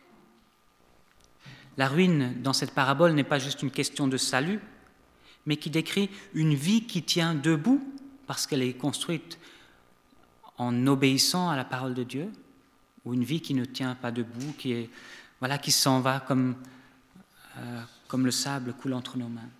La 1.77 1.89
ruine 1.89 2.41
dans 2.43 2.53
cette 2.53 2.73
parabole 2.73 3.13
n'est 3.13 3.25
pas 3.25 3.39
juste 3.39 3.63
une 3.63 3.71
question 3.71 4.07
de 4.07 4.17
salut, 4.17 4.61
mais 5.47 5.57
qui 5.57 5.71
décrit 5.71 6.11
une 6.33 6.55
vie 6.55 6.87
qui 6.87 7.03
tient 7.03 7.35
debout 7.35 7.83
parce 8.27 8.47
qu'elle 8.47 8.63
est 8.63 8.75
construite 8.75 9.39
en 10.57 10.87
obéissant 10.87 11.51
à 11.51 11.57
la 11.57 11.65
parole 11.65 11.95
de 11.95 12.05
Dieu, 12.05 12.31
ou 13.05 13.13
une 13.13 13.25
vie 13.25 13.41
qui 13.41 13.55
ne 13.55 13.65
tient 13.65 13.95
pas 13.95 14.11
debout, 14.11 14.55
qui 14.57 14.89
voilà 15.41 15.59
qui 15.59 15.73
s'en 15.73 16.01
va 16.01 16.21
comme 16.21 16.57
euh, 17.59 17.83
comme 18.09 18.25
le 18.25 18.31
sable 18.31 18.73
coule 18.75 18.95
entre 18.95 19.19
nos 19.19 19.29
mains. 19.29 19.51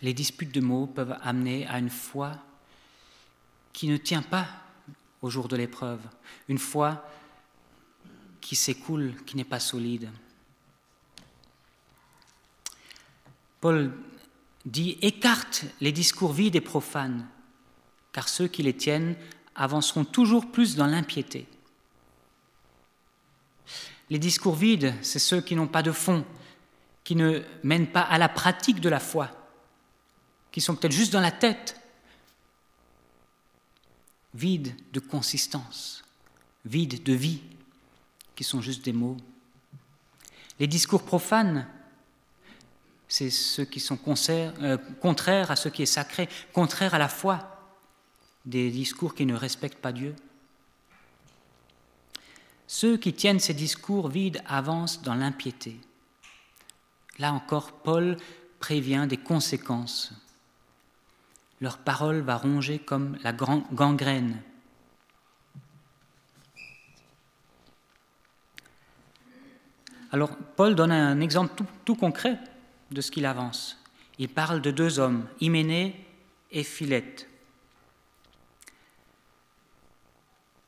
Les 0.00 0.14
disputes 0.14 0.52
de 0.52 0.60
mots 0.60 0.86
peuvent 0.86 1.16
amener 1.22 1.66
à 1.68 1.78
une 1.78 1.90
foi 1.90 2.32
qui 3.72 3.86
ne 3.86 3.96
tient 3.96 4.22
pas 4.22 4.46
au 5.20 5.30
jour 5.30 5.46
de 5.46 5.56
l'épreuve, 5.56 6.00
une 6.48 6.58
foi 6.58 7.06
qui 8.42 8.56
s'écoule, 8.56 9.14
qui 9.24 9.38
n'est 9.38 9.44
pas 9.44 9.60
solide. 9.60 10.10
Paul 13.62 13.92
dit 14.66 14.98
écarte 15.00 15.64
les 15.80 15.92
discours 15.92 16.32
vides 16.32 16.56
et 16.56 16.60
profanes, 16.60 17.26
car 18.12 18.28
ceux 18.28 18.48
qui 18.48 18.62
les 18.62 18.76
tiennent 18.76 19.16
avanceront 19.54 20.04
toujours 20.04 20.50
plus 20.50 20.76
dans 20.76 20.86
l'impiété. 20.86 21.46
Les 24.10 24.18
discours 24.18 24.56
vides, 24.56 24.92
c'est 25.00 25.18
ceux 25.18 25.40
qui 25.40 25.56
n'ont 25.56 25.68
pas 25.68 25.82
de 25.82 25.92
fond, 25.92 26.26
qui 27.04 27.16
ne 27.16 27.42
mènent 27.62 27.90
pas 27.90 28.02
à 28.02 28.18
la 28.18 28.28
pratique 28.28 28.80
de 28.80 28.88
la 28.88 29.00
foi, 29.00 29.30
qui 30.50 30.60
sont 30.60 30.74
peut-être 30.74 30.92
juste 30.92 31.12
dans 31.12 31.20
la 31.20 31.30
tête, 31.30 31.80
vides 34.34 34.74
de 34.92 35.00
consistance, 35.00 36.04
vides 36.64 37.02
de 37.02 37.12
vie 37.12 37.40
sont 38.44 38.60
juste 38.60 38.84
des 38.84 38.92
mots. 38.92 39.16
Les 40.58 40.66
discours 40.66 41.02
profanes, 41.02 41.66
c'est 43.08 43.30
ceux 43.30 43.64
qui 43.64 43.80
sont 43.80 43.98
euh, 44.30 44.78
contraires 45.00 45.50
à 45.50 45.56
ce 45.56 45.68
qui 45.68 45.82
est 45.82 45.86
sacré, 45.86 46.28
contraires 46.52 46.94
à 46.94 46.98
la 46.98 47.08
foi, 47.08 47.60
des 48.44 48.70
discours 48.70 49.14
qui 49.14 49.26
ne 49.26 49.34
respectent 49.34 49.80
pas 49.80 49.92
Dieu. 49.92 50.14
Ceux 52.66 52.96
qui 52.96 53.12
tiennent 53.12 53.40
ces 53.40 53.54
discours 53.54 54.08
vides 54.08 54.42
avancent 54.46 55.02
dans 55.02 55.14
l'impiété. 55.14 55.78
Là 57.18 57.32
encore, 57.32 57.72
Paul 57.72 58.16
prévient 58.60 59.06
des 59.08 59.18
conséquences. 59.18 60.12
Leur 61.60 61.78
parole 61.78 62.20
va 62.20 62.36
ronger 62.36 62.78
comme 62.78 63.18
la 63.22 63.32
gangrène 63.32 64.40
Alors 70.12 70.36
Paul 70.56 70.74
donne 70.74 70.92
un 70.92 71.20
exemple 71.20 71.64
tout, 71.84 71.94
concret 71.96 72.38
de 72.90 73.00
ce 73.00 73.10
qu'il 73.10 73.24
avance. 73.24 73.82
Il 74.18 74.28
parle 74.28 74.60
de 74.60 74.70
deux 74.70 74.98
hommes, 74.98 75.26
Hyménée 75.40 75.96
et 76.50 76.62
Philette. 76.62 77.28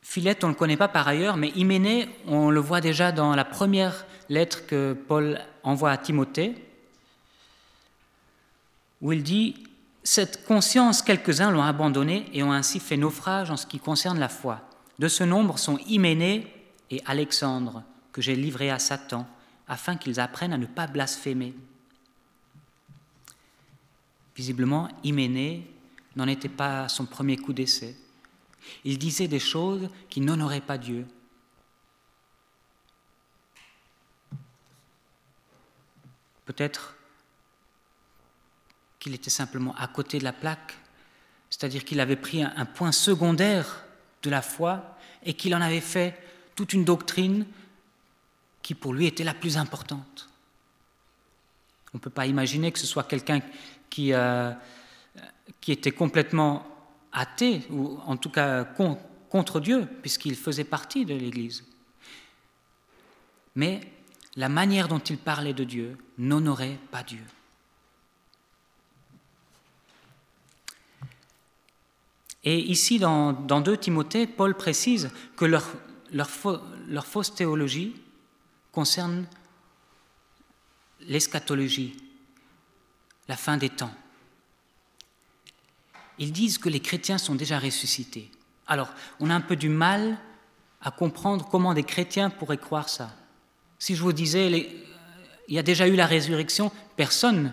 Philette, 0.00 0.44
on 0.44 0.48
ne 0.48 0.52
le 0.52 0.58
connaît 0.58 0.78
pas 0.78 0.88
par 0.88 1.06
ailleurs, 1.06 1.36
mais 1.36 1.50
Hyménée, 1.50 2.08
on 2.26 2.50
le 2.50 2.60
voit 2.60 2.80
déjà 2.80 3.12
dans 3.12 3.34
la 3.34 3.44
première 3.44 4.06
lettre 4.30 4.66
que 4.66 4.94
Paul 4.94 5.38
envoie 5.62 5.90
à 5.90 5.98
Timothée, 5.98 6.54
où 9.02 9.12
il 9.12 9.22
dit 9.22 9.62
Cette 10.04 10.46
conscience, 10.46 11.02
quelques-uns 11.02 11.50
l'ont 11.50 11.62
abandonnée 11.62 12.26
et 12.32 12.42
ont 12.42 12.52
ainsi 12.52 12.80
fait 12.80 12.96
naufrage 12.96 13.50
en 13.50 13.58
ce 13.58 13.66
qui 13.66 13.78
concerne 13.78 14.18
la 14.18 14.30
foi. 14.30 14.62
De 14.98 15.08
ce 15.08 15.24
nombre 15.24 15.58
sont 15.58 15.78
Hyménée 15.86 16.46
et 16.90 17.02
Alexandre, 17.04 17.82
que 18.14 18.22
j'ai 18.22 18.36
livrés 18.36 18.70
à 18.70 18.78
Satan, 18.78 19.26
afin 19.66 19.96
qu'ils 19.96 20.20
apprennent 20.20 20.52
à 20.52 20.56
ne 20.56 20.66
pas 20.66 20.86
blasphémer. 20.86 21.52
Visiblement, 24.36 24.88
Hyménée 25.02 25.68
n'en 26.14 26.28
était 26.28 26.48
pas 26.48 26.84
à 26.84 26.88
son 26.88 27.06
premier 27.06 27.36
coup 27.36 27.52
d'essai. 27.52 27.96
Il 28.84 28.98
disait 28.98 29.26
des 29.26 29.40
choses 29.40 29.90
qui 30.08 30.20
n'honoraient 30.20 30.60
pas 30.60 30.78
Dieu. 30.78 31.06
Peut-être 36.44 36.94
qu'il 39.00 39.12
était 39.14 39.28
simplement 39.28 39.74
à 39.74 39.88
côté 39.88 40.20
de 40.20 40.24
la 40.24 40.32
plaque, 40.32 40.78
c'est-à-dire 41.50 41.84
qu'il 41.84 41.98
avait 41.98 42.14
pris 42.14 42.44
un, 42.44 42.64
point 42.64 42.92
secondaire 42.92 43.84
de 44.22 44.30
la 44.30 44.40
foi 44.40 44.96
et 45.24 45.34
qu'il 45.34 45.52
en 45.52 45.60
avait 45.60 45.80
fait 45.80 46.16
toute 46.54 46.74
une 46.74 46.84
doctrine 46.84 47.44
qui 48.64 48.74
pour 48.74 48.94
lui 48.94 49.06
était 49.06 49.24
la 49.24 49.34
plus 49.34 49.58
importante. 49.58 50.28
On 51.92 51.98
ne 51.98 52.00
peut 52.00 52.10
pas 52.10 52.26
imaginer 52.26 52.72
que 52.72 52.78
ce 52.78 52.86
soit 52.86 53.04
quelqu'un 53.04 53.40
qui, 53.90 54.12
euh, 54.12 54.52
était 55.68 55.92
complètement 55.92 56.66
athée, 57.12 57.62
ou 57.70 57.98
en 58.06 58.16
tout 58.16 58.30
cas 58.30 58.64
contre 58.64 59.60
Dieu, 59.60 59.86
puisqu'il 60.00 60.34
faisait 60.34 60.64
partie 60.64 61.04
de 61.04 61.14
l'Église. 61.14 61.64
Mais 63.54 63.80
la 64.34 64.48
manière 64.48 64.88
dont 64.88 64.98
il 64.98 65.18
parlait 65.18 65.54
de 65.54 65.64
Dieu 65.64 65.98
n'honorait 66.18 66.78
pas 66.90 67.02
Dieu. 67.02 67.22
Et 72.44 72.58
ici, 72.58 72.98
dans, 72.98 73.32
dans 73.32 73.60
2 73.60 73.76
Timothée, 73.76 74.26
Paul 74.26 74.54
précise 74.54 75.10
que 75.36 75.44
leur 75.44 77.06
fausse 77.06 77.34
théologie 77.34 77.94
concerne 78.74 79.26
l'eschatologie, 81.00 81.96
la 83.28 83.36
fin 83.36 83.56
des 83.56 83.70
temps. 83.70 83.94
Ils 86.18 86.32
disent 86.32 86.58
que 86.58 86.68
les 86.68 86.80
chrétiens 86.80 87.18
sont 87.18 87.34
déjà 87.34 87.58
ressuscités. 87.58 88.30
Alors, 88.66 88.92
on 89.20 89.30
a 89.30 89.34
un 89.34 89.40
peu 89.40 89.56
du 89.56 89.68
mal 89.68 90.18
à 90.80 90.90
comprendre 90.90 91.48
comment 91.48 91.74
des 91.74 91.84
chrétiens 91.84 92.30
pourraient 92.30 92.58
croire 92.58 92.88
ça. 92.88 93.14
Si 93.78 93.94
je 93.94 94.02
vous 94.02 94.12
disais, 94.12 94.50
il 95.48 95.54
y 95.54 95.58
a 95.58 95.62
déjà 95.62 95.88
eu 95.88 95.96
la 95.96 96.06
résurrection, 96.06 96.70
personne 96.96 97.52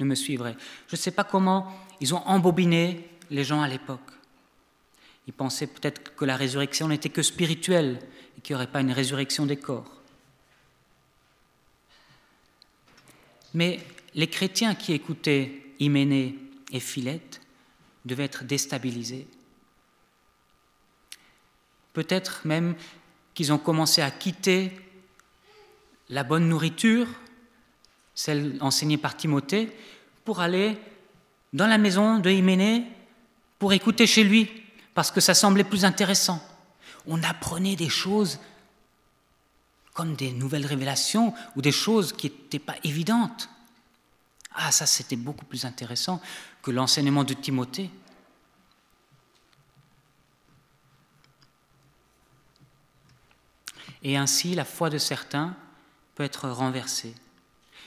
ne 0.00 0.04
me 0.04 0.14
suivrait. 0.14 0.56
Je 0.86 0.94
ne 0.94 0.98
sais 0.98 1.10
pas 1.10 1.24
comment 1.24 1.72
ils 2.00 2.14
ont 2.14 2.26
embobiné 2.26 3.08
les 3.30 3.44
gens 3.44 3.62
à 3.62 3.68
l'époque. 3.68 4.10
Ils 5.26 5.32
pensaient 5.32 5.66
peut-être 5.66 6.14
que 6.14 6.24
la 6.24 6.36
résurrection 6.36 6.88
n'était 6.88 7.10
que 7.10 7.22
spirituelle 7.22 7.98
et 8.36 8.40
qu'il 8.40 8.54
n'y 8.54 8.56
aurait 8.56 8.70
pas 8.70 8.80
une 8.80 8.92
résurrection 8.92 9.44
des 9.44 9.56
corps. 9.58 9.97
Mais 13.54 13.80
les 14.14 14.28
chrétiens 14.28 14.74
qui 14.74 14.92
écoutaient 14.92 15.62
Hyménée 15.80 16.36
et 16.72 16.80
Philette 16.80 17.40
devaient 18.04 18.24
être 18.24 18.44
déstabilisés. 18.44 19.26
Peut-être 21.92 22.46
même 22.46 22.74
qu'ils 23.34 23.52
ont 23.52 23.58
commencé 23.58 24.02
à 24.02 24.10
quitter 24.10 24.72
la 26.08 26.24
bonne 26.24 26.48
nourriture, 26.48 27.06
celle 28.14 28.56
enseignée 28.60 28.98
par 28.98 29.16
Timothée, 29.16 29.70
pour 30.24 30.40
aller 30.40 30.76
dans 31.52 31.66
la 31.66 31.78
maison 31.78 32.18
de 32.18 32.30
Hyménée 32.30 32.84
pour 33.58 33.72
écouter 33.72 34.06
chez 34.06 34.24
lui, 34.24 34.50
parce 34.94 35.10
que 35.10 35.20
ça 35.20 35.34
semblait 35.34 35.64
plus 35.64 35.84
intéressant. 35.84 36.42
On 37.06 37.22
apprenait 37.22 37.76
des 37.76 37.88
choses 37.88 38.38
comme 39.98 40.14
des 40.14 40.30
nouvelles 40.30 40.64
révélations 40.64 41.34
ou 41.56 41.60
des 41.60 41.72
choses 41.72 42.12
qui 42.12 42.28
n'étaient 42.28 42.60
pas 42.60 42.76
évidentes. 42.84 43.50
Ah, 44.54 44.70
ça 44.70 44.86
c'était 44.86 45.16
beaucoup 45.16 45.44
plus 45.44 45.64
intéressant 45.64 46.22
que 46.62 46.70
l'enseignement 46.70 47.24
de 47.24 47.34
Timothée. 47.34 47.90
Et 54.04 54.16
ainsi, 54.16 54.54
la 54.54 54.64
foi 54.64 54.88
de 54.88 54.98
certains 54.98 55.56
peut 56.14 56.22
être 56.22 56.48
renversée. 56.48 57.16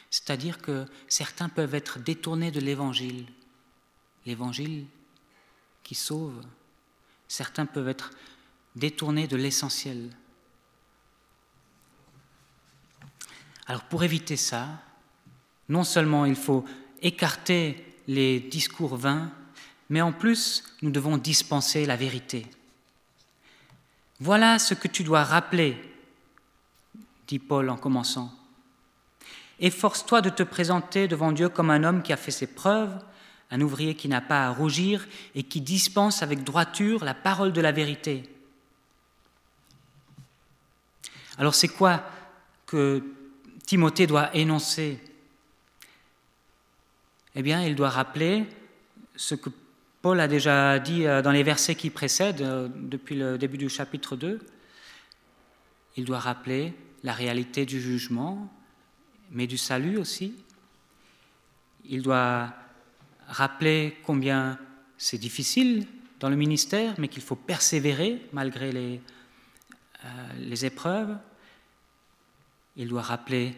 C'est-à-dire 0.09 0.57
que 0.57 0.85
certains 1.07 1.47
peuvent 1.47 1.75
être 1.75 1.97
détournés 1.97 2.51
de 2.51 2.59
l'Évangile, 2.59 3.25
l'Évangile 4.25 4.85
qui 5.81 5.95
sauve. 5.95 6.43
Certains 7.29 7.65
peuvent 7.65 7.87
être 7.87 8.11
détournés 8.75 9.27
de 9.29 9.37
l'essentiel. 9.37 10.09
Alors 13.71 13.83
pour 13.83 14.03
éviter 14.03 14.35
ça, 14.35 14.67
non 15.69 15.85
seulement 15.85 16.25
il 16.25 16.35
faut 16.35 16.65
écarter 17.01 17.95
les 18.05 18.41
discours 18.41 18.97
vains, 18.97 19.31
mais 19.89 20.01
en 20.01 20.11
plus 20.11 20.65
nous 20.81 20.91
devons 20.91 21.15
dispenser 21.15 21.85
la 21.85 21.95
vérité. 21.95 22.45
Voilà 24.19 24.59
ce 24.59 24.73
que 24.73 24.89
tu 24.89 25.05
dois 25.05 25.23
rappeler, 25.23 25.77
dit 27.27 27.39
Paul 27.39 27.69
en 27.69 27.77
commençant. 27.77 28.33
Efforce-toi 29.61 30.19
de 30.19 30.29
te 30.29 30.43
présenter 30.43 31.07
devant 31.07 31.31
Dieu 31.31 31.47
comme 31.47 31.69
un 31.69 31.85
homme 31.85 32.03
qui 32.03 32.11
a 32.11 32.17
fait 32.17 32.31
ses 32.31 32.47
preuves, 32.47 33.01
un 33.51 33.61
ouvrier 33.61 33.95
qui 33.95 34.09
n'a 34.09 34.19
pas 34.19 34.47
à 34.47 34.49
rougir 34.49 35.07
et 35.33 35.43
qui 35.43 35.61
dispense 35.61 36.21
avec 36.21 36.43
droiture 36.43 37.05
la 37.05 37.13
parole 37.13 37.53
de 37.53 37.61
la 37.61 37.71
vérité. 37.71 38.29
Alors 41.37 41.55
c'est 41.55 41.69
quoi 41.69 42.03
que 42.65 43.01
Timothée 43.65 44.07
doit 44.07 44.35
énoncer 44.35 44.99
Eh 47.35 47.41
bien, 47.41 47.63
il 47.63 47.75
doit 47.75 47.89
rappeler 47.89 48.45
ce 49.15 49.35
que 49.35 49.49
Paul 50.01 50.19
a 50.19 50.27
déjà 50.27 50.79
dit 50.79 51.05
euh, 51.05 51.21
dans 51.21 51.31
les 51.31 51.43
versets 51.43 51.75
qui 51.75 51.89
précèdent, 51.89 52.41
euh, 52.41 52.67
depuis 52.73 53.15
le 53.15 53.37
début 53.37 53.57
du 53.57 53.69
chapitre 53.69 54.15
2. 54.15 54.39
Il 55.97 56.05
doit 56.05 56.19
rappeler 56.19 56.73
la 57.03 57.13
réalité 57.13 57.65
du 57.65 57.79
jugement, 57.79 58.51
mais 59.31 59.45
du 59.45 59.57
salut 59.57 59.97
aussi. 59.97 60.33
Il 61.85 62.01
doit 62.01 62.53
rappeler 63.27 63.97
combien 64.03 64.57
c'est 64.97 65.17
difficile 65.17 65.87
dans 66.19 66.29
le 66.29 66.35
ministère, 66.35 66.93
mais 66.97 67.07
qu'il 67.07 67.23
faut 67.23 67.35
persévérer 67.35 68.21
malgré 68.33 68.71
les, 68.71 69.01
euh, 70.05 70.07
les 70.39 70.65
épreuves. 70.65 71.17
Il 72.75 72.87
doit 72.87 73.01
rappeler 73.01 73.55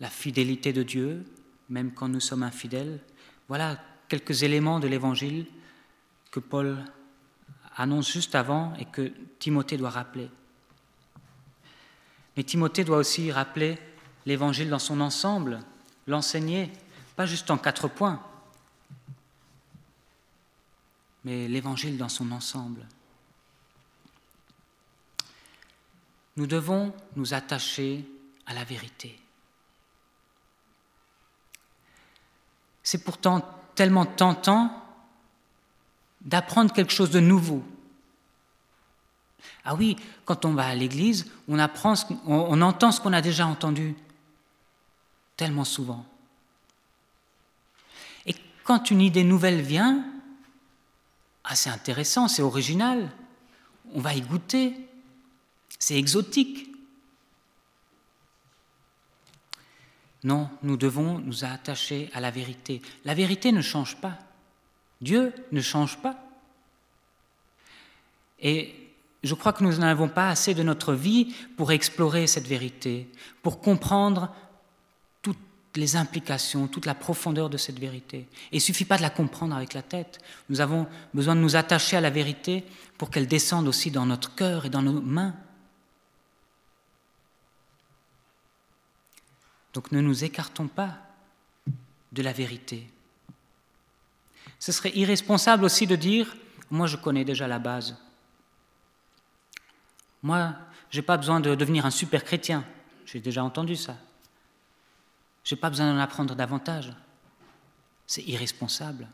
la 0.00 0.08
fidélité 0.08 0.72
de 0.72 0.82
Dieu, 0.82 1.24
même 1.68 1.92
quand 1.92 2.08
nous 2.08 2.20
sommes 2.20 2.42
infidèles. 2.42 3.00
Voilà 3.48 3.78
quelques 4.08 4.42
éléments 4.42 4.80
de 4.80 4.88
l'Évangile 4.88 5.46
que 6.30 6.40
Paul 6.40 6.84
annonce 7.76 8.10
juste 8.10 8.34
avant 8.34 8.74
et 8.76 8.84
que 8.84 9.12
Timothée 9.38 9.76
doit 9.76 9.90
rappeler. 9.90 10.28
Mais 12.36 12.42
Timothée 12.42 12.84
doit 12.84 12.98
aussi 12.98 13.30
rappeler 13.30 13.78
l'Évangile 14.26 14.70
dans 14.70 14.78
son 14.78 15.00
ensemble, 15.00 15.60
l'enseigner, 16.06 16.70
pas 17.16 17.26
juste 17.26 17.50
en 17.50 17.58
quatre 17.58 17.88
points, 17.88 18.22
mais 21.24 21.48
l'Évangile 21.48 21.96
dans 21.96 22.08
son 22.08 22.32
ensemble. 22.32 22.86
Nous 26.36 26.46
devons 26.46 26.94
nous 27.16 27.34
attacher 27.34 28.04
la 28.52 28.64
vérité. 28.64 29.18
C'est 32.82 33.04
pourtant 33.04 33.40
tellement 33.74 34.06
tentant 34.06 34.70
d'apprendre 36.20 36.72
quelque 36.72 36.92
chose 36.92 37.10
de 37.10 37.20
nouveau, 37.20 37.64
ah 39.64 39.74
oui, 39.74 39.96
quand 40.24 40.44
on 40.44 40.54
va 40.54 40.66
à 40.66 40.74
l'église, 40.74 41.30
on, 41.48 41.58
entend 41.58 42.92
ce 42.92 43.00
qu'on 43.00 43.12
a 43.12 43.22
déjà 43.22 43.46
entendu 43.46 43.94
tellement 45.36 45.64
souvent. 45.64 46.04
Et 48.26 48.34
quand 48.64 48.90
une 48.90 49.00
idée 49.00 49.24
nouvelle 49.24 49.60
vient, 49.60 50.04
ah, 51.44 51.54
c'est 51.54 51.70
intéressant, 51.70 52.28
c'est 52.28 52.42
original, 52.42 53.10
on 53.94 54.00
va 54.00 54.14
y 54.14 54.20
goûter, 54.20 54.74
c'est 55.78 55.96
exotique. 55.96 56.68
Non, 60.24 60.48
nous 60.62 60.76
devons 60.76 61.18
nous 61.18 61.44
attacher 61.44 62.08
à 62.14 62.20
la 62.20 62.30
vérité. 62.30 62.80
La 63.04 63.14
vérité 63.14 63.50
ne 63.50 63.60
change 63.60 63.96
pas. 63.96 64.18
Dieu 65.00 65.32
ne 65.50 65.60
change 65.60 65.98
pas. 65.98 66.16
Et 68.40 68.74
je 69.24 69.34
crois 69.34 69.52
que 69.52 69.64
nous 69.64 69.76
n'avons 69.76 70.08
pas 70.08 70.28
assez 70.28 70.54
de 70.54 70.62
notre 70.62 70.94
vie 70.94 71.34
pour 71.56 71.72
explorer 71.72 72.26
cette 72.26 72.46
vérité, 72.46 73.08
pour 73.42 73.60
comprendre 73.60 74.32
toutes 75.22 75.38
les 75.76 75.96
implications, 75.96 76.68
toute 76.68 76.86
la 76.86 76.94
profondeur 76.94 77.50
de 77.50 77.56
cette 77.56 77.78
vérité. 77.78 78.26
Il 78.52 78.56
ne 78.56 78.60
suffit 78.60 78.84
pas 78.84 78.96
de 78.96 79.02
la 79.02 79.10
comprendre 79.10 79.56
avec 79.56 79.74
la 79.74 79.82
tête. 79.82 80.20
Nous 80.48 80.60
avons 80.60 80.86
besoin 81.14 81.34
de 81.34 81.40
nous 81.40 81.56
attacher 81.56 81.96
à 81.96 82.00
la 82.00 82.10
vérité 82.10 82.64
pour 82.98 83.10
qu'elle 83.10 83.28
descende 83.28 83.66
aussi 83.68 83.90
dans 83.90 84.06
notre 84.06 84.34
cœur 84.34 84.66
et 84.66 84.70
dans 84.70 84.82
nos 84.82 85.00
mains. 85.00 85.34
Donc 89.72 89.92
ne 89.92 90.00
nous 90.00 90.24
écartons 90.24 90.68
pas 90.68 90.98
de 92.12 92.22
la 92.22 92.32
vérité. 92.32 92.88
Ce 94.58 94.72
serait 94.72 94.92
irresponsable 94.94 95.64
aussi 95.64 95.86
de 95.86 95.96
dire, 95.96 96.36
moi 96.70 96.86
je 96.86 96.96
connais 96.96 97.24
déjà 97.24 97.48
la 97.48 97.58
base. 97.58 97.96
Moi, 100.22 100.54
je 100.90 100.98
n'ai 100.98 101.02
pas 101.02 101.16
besoin 101.16 101.40
de 101.40 101.54
devenir 101.54 101.84
un 101.86 101.90
super 101.90 102.24
chrétien. 102.24 102.64
J'ai 103.06 103.20
déjà 103.20 103.42
entendu 103.42 103.76
ça. 103.76 103.96
Je 105.42 105.54
n'ai 105.54 105.60
pas 105.60 105.70
besoin 105.70 105.92
d'en 105.92 105.98
apprendre 105.98 106.34
davantage. 106.34 106.92
C'est 108.06 108.22
irresponsable. 108.22 109.08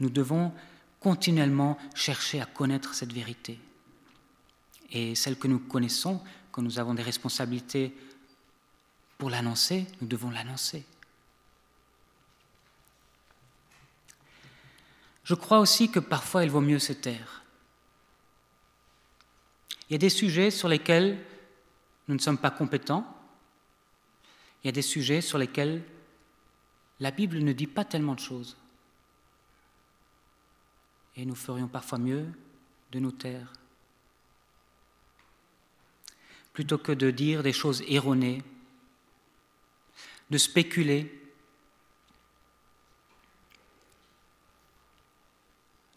Nous 0.00 0.10
devons 0.10 0.52
continuellement 1.00 1.78
chercher 1.94 2.40
à 2.40 2.46
connaître 2.46 2.94
cette 2.94 3.12
vérité. 3.12 3.58
Et 4.90 5.14
celle 5.14 5.38
que 5.38 5.48
nous 5.48 5.58
connaissons, 5.58 6.20
quand 6.50 6.62
nous 6.62 6.78
avons 6.78 6.94
des 6.94 7.02
responsabilités 7.02 7.96
pour 9.22 9.30
l'annoncer, 9.30 9.86
nous 10.00 10.08
devons 10.08 10.30
l'annoncer. 10.30 10.84
Je 15.22 15.36
crois 15.36 15.60
aussi 15.60 15.92
que 15.92 16.00
parfois 16.00 16.42
il 16.42 16.50
vaut 16.50 16.60
mieux 16.60 16.80
se 16.80 16.92
taire. 16.92 17.44
Il 19.88 19.92
y 19.92 19.94
a 19.94 19.98
des 19.98 20.10
sujets 20.10 20.50
sur 20.50 20.66
lesquels 20.66 21.24
nous 22.08 22.16
ne 22.16 22.20
sommes 22.20 22.36
pas 22.36 22.50
compétents. 22.50 23.06
Il 24.64 24.66
y 24.66 24.70
a 24.70 24.72
des 24.72 24.82
sujets 24.82 25.20
sur 25.20 25.38
lesquels 25.38 25.84
la 26.98 27.12
Bible 27.12 27.38
ne 27.38 27.52
dit 27.52 27.68
pas 27.68 27.84
tellement 27.84 28.16
de 28.16 28.20
choses. 28.20 28.56
Et 31.14 31.24
nous 31.24 31.36
ferions 31.36 31.68
parfois 31.68 31.98
mieux 31.98 32.26
de 32.90 32.98
nous 32.98 33.12
taire. 33.12 33.52
Plutôt 36.52 36.78
que 36.78 36.90
de 36.90 37.12
dire 37.12 37.44
des 37.44 37.52
choses 37.52 37.84
erronées, 37.86 38.42
de 40.32 40.38
spéculer, 40.38 41.12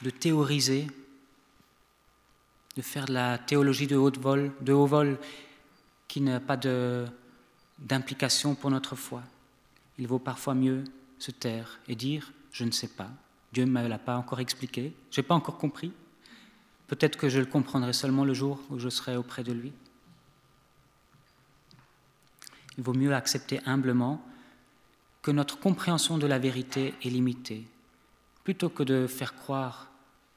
de 0.01 0.09
théoriser, 0.09 0.87
de 2.75 2.81
faire 2.81 3.05
de 3.05 3.13
la 3.13 3.37
théologie 3.37 3.87
de 3.87 3.95
haut 3.95 4.11
vol, 4.11 4.51
de 4.59 4.73
haut 4.73 4.87
vol 4.87 5.17
qui 6.09 6.19
n'a 6.19 6.41
pas 6.41 6.57
d'implication 7.79 8.55
pour 8.55 8.71
notre 8.71 8.97
foi. 8.97 9.23
Il 9.97 10.07
vaut 10.07 10.19
parfois 10.19 10.53
mieux 10.53 10.83
se 11.17 11.31
taire 11.31 11.79
et 11.87 11.95
dire 11.95 12.33
Je 12.51 12.65
ne 12.65 12.71
sais 12.71 12.89
pas, 12.89 13.09
Dieu 13.53 13.63
ne 13.63 13.71
me 13.71 13.87
l'a 13.87 13.97
pas 13.97 14.17
encore 14.17 14.41
expliqué, 14.41 14.93
je 15.11 15.21
n'ai 15.21 15.25
pas 15.25 15.35
encore 15.35 15.57
compris. 15.57 15.93
Peut-être 16.87 17.17
que 17.17 17.29
je 17.29 17.39
le 17.39 17.45
comprendrai 17.45 17.93
seulement 17.93 18.25
le 18.25 18.33
jour 18.33 18.59
où 18.69 18.79
je 18.79 18.89
serai 18.89 19.15
auprès 19.15 19.45
de 19.45 19.53
lui. 19.53 19.71
Il 22.77 22.83
vaut 22.83 22.93
mieux 22.93 23.13
accepter 23.13 23.59
humblement 23.65 24.21
que 25.21 25.31
notre 25.31 25.59
compréhension 25.59 26.17
de 26.17 26.27
la 26.27 26.39
vérité 26.39 26.93
est 27.03 27.09
limitée, 27.09 27.65
plutôt 28.43 28.69
que 28.69 28.83
de 28.83 29.07
faire 29.07 29.35
croire 29.35 29.89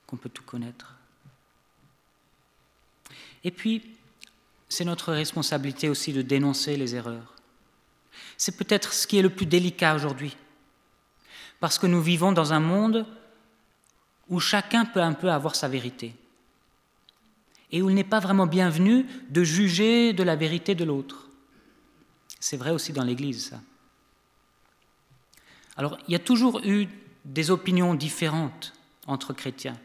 qu'on 0.07 0.16
peut 0.16 0.31
tout 0.31 0.44
connaître. 0.44 0.94
Et 3.44 3.51
puis, 3.51 3.83
c'est 4.68 4.85
notre 4.85 5.12
responsabilité 5.12 5.88
aussi 5.88 6.12
de 6.12 6.22
dénoncer 6.22 6.77
les 6.77 6.94
erreurs. 6.94 7.35
C'est 8.37 8.57
peut-être 8.57 8.92
ce 8.92 9.07
qui 9.07 9.18
est 9.18 9.22
le 9.22 9.31
plus 9.31 9.46
délicat 9.46 9.94
aujourd'hui, 9.94 10.37
parce 11.61 11.79
que 11.79 11.87
nous 11.87 12.01
vivons 12.01 12.33
dans 12.33 12.53
un 12.53 12.61
monde 12.61 13.07
où 14.29 14.40
chacun 14.40 14.85
peut 14.85 15.03
un 15.03 15.12
peu 15.12 15.31
avoir 15.31 15.55
sa 15.55 15.68
vérité, 15.68 16.14
et 17.72 17.83
où 17.83 17.90
il 17.90 17.94
n'est 17.94 18.05
pas 18.05 18.20
vraiment 18.20 18.46
bienvenu 18.46 19.07
de 19.29 19.44
juger 19.44 20.12
de 20.12 20.22
la 20.22 20.37
vérité 20.37 20.74
de 20.74 20.85
l'autre. 20.85 21.27
C'est 22.40 22.57
vrai 22.57 22.70
aussi 22.70 22.92
dans 22.92 23.05
l'Église, 23.05 23.51
ça. 23.51 23.61
Alors, 25.77 25.96
il 26.09 26.12
y 26.12 26.16
a 26.16 26.20
toujours 26.20 26.61
eu 26.64 26.88
des 27.24 27.51
opinions 27.51 27.94
différentes 27.94 28.72
entre 29.07 29.33
chrétiens. 29.33 29.79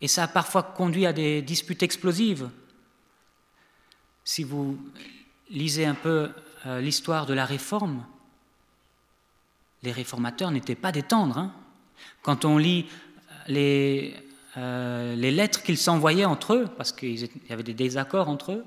Et 0.00 0.08
ça 0.08 0.24
a 0.24 0.28
parfois 0.28 0.62
conduit 0.62 1.06
à 1.06 1.12
des 1.12 1.42
disputes 1.42 1.82
explosives. 1.82 2.50
Si 4.24 4.44
vous 4.44 4.78
lisez 5.50 5.86
un 5.86 5.94
peu 5.94 6.30
euh, 6.66 6.80
l'histoire 6.80 7.26
de 7.26 7.34
la 7.34 7.46
réforme, 7.46 8.04
les 9.82 9.92
réformateurs 9.92 10.50
n'étaient 10.50 10.74
pas 10.74 10.92
des. 10.92 11.04
Hein. 11.10 11.52
Quand 12.22 12.44
on 12.44 12.58
lit 12.58 12.86
les, 13.46 14.14
euh, 14.56 15.16
les 15.16 15.30
lettres 15.30 15.62
qu'ils 15.62 15.78
s'envoyaient 15.78 16.24
entre 16.24 16.54
eux, 16.54 16.68
parce 16.76 16.92
qu'il 16.92 17.18
y 17.18 17.52
avait 17.52 17.62
des 17.62 17.74
désaccords 17.74 18.28
entre 18.28 18.52
eux, 18.52 18.64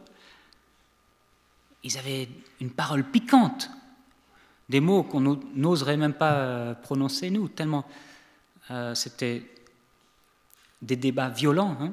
ils 1.84 1.98
avaient 1.98 2.30
une 2.60 2.72
parole 2.72 3.04
piquante, 3.04 3.70
des 4.70 4.80
mots 4.80 5.04
qu'on 5.04 5.40
n'oserait 5.56 5.98
même 5.98 6.14
pas 6.14 6.34
euh, 6.34 6.74
prononcer 6.74 7.30
nous, 7.30 7.48
tellement 7.48 7.86
c'était 8.94 9.44
des 10.82 10.96
débats 10.96 11.28
violents. 11.28 11.78
Hein. 11.82 11.92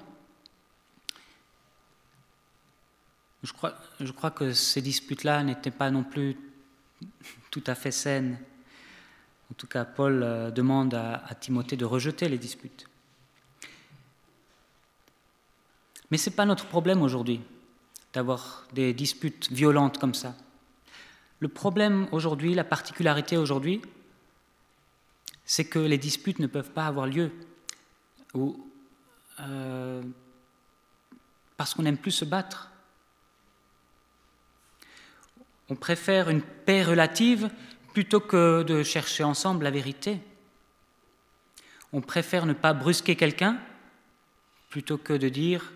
Je, 3.43 3.53
crois, 4.13 4.31
que 4.31 4.53
ces 4.53 4.83
disputes-là 4.83 5.43
n'étaient 5.45 5.71
pas 5.71 5.91
non 5.91 6.03
plus 6.03 6.37
tout 7.51 7.63
à 7.67 7.75
fait 7.75 7.93
saines. 7.93 8.39
En 9.51 9.55
tout 9.55 9.67
cas, 9.67 9.85
Paul 9.85 10.23
euh, 10.23 10.51
demande 10.51 10.95
à, 10.95 11.35
Timothée 11.41 11.77
de 11.77 11.85
rejeter 11.85 12.29
les 12.29 12.39
disputes. 12.39 12.87
Mais 16.11 16.19
ce 16.19 16.29
n'est 16.29 16.37
pas 16.37 16.47
notre 16.47 16.67
problème 16.67 17.03
aujourd'hui 17.03 17.41
d'avoir 18.13 18.67
des 18.73 18.93
disputes 18.93 19.51
violentes 19.51 19.99
comme 19.99 20.15
ça. 20.15 20.35
Le 21.41 21.49
problème 21.49 22.09
aujourd'hui, 22.11 22.55
la 22.55 22.65
particularité 22.65 23.37
aujourd'hui, 23.37 23.81
c'est 25.45 25.65
que 25.65 25.79
les 25.79 25.99
disputes 25.99 26.41
ne 26.41 26.47
peuvent 26.47 26.73
pas 26.73 26.87
avoir 26.87 27.07
lieu. 27.07 27.31
Ou 28.35 28.65
euh, 29.41 30.03
parce 31.57 31.75
qu'on 31.75 31.83
n'aime 31.83 31.99
plus 31.99 32.13
se 32.13 32.25
battre. 32.25 32.71
On 35.69 35.77
préfère 35.77 36.31
une 36.31 36.43
paix 36.43 36.83
relative 36.83 37.51
plutôt 37.93 38.21
que 38.21 38.63
de 38.63 38.83
chercher 38.83 39.25
ensemble 39.25 39.65
la 39.65 39.71
vérité. 39.71 40.21
On 41.93 42.01
préfère 42.01 42.47
ne 42.47 42.53
pas 42.53 42.75
brusquer 42.75 43.17
quelqu'un 43.17 43.61
plutôt 44.71 44.99
que 44.99 45.15
de 45.15 45.29
dire 45.29 45.73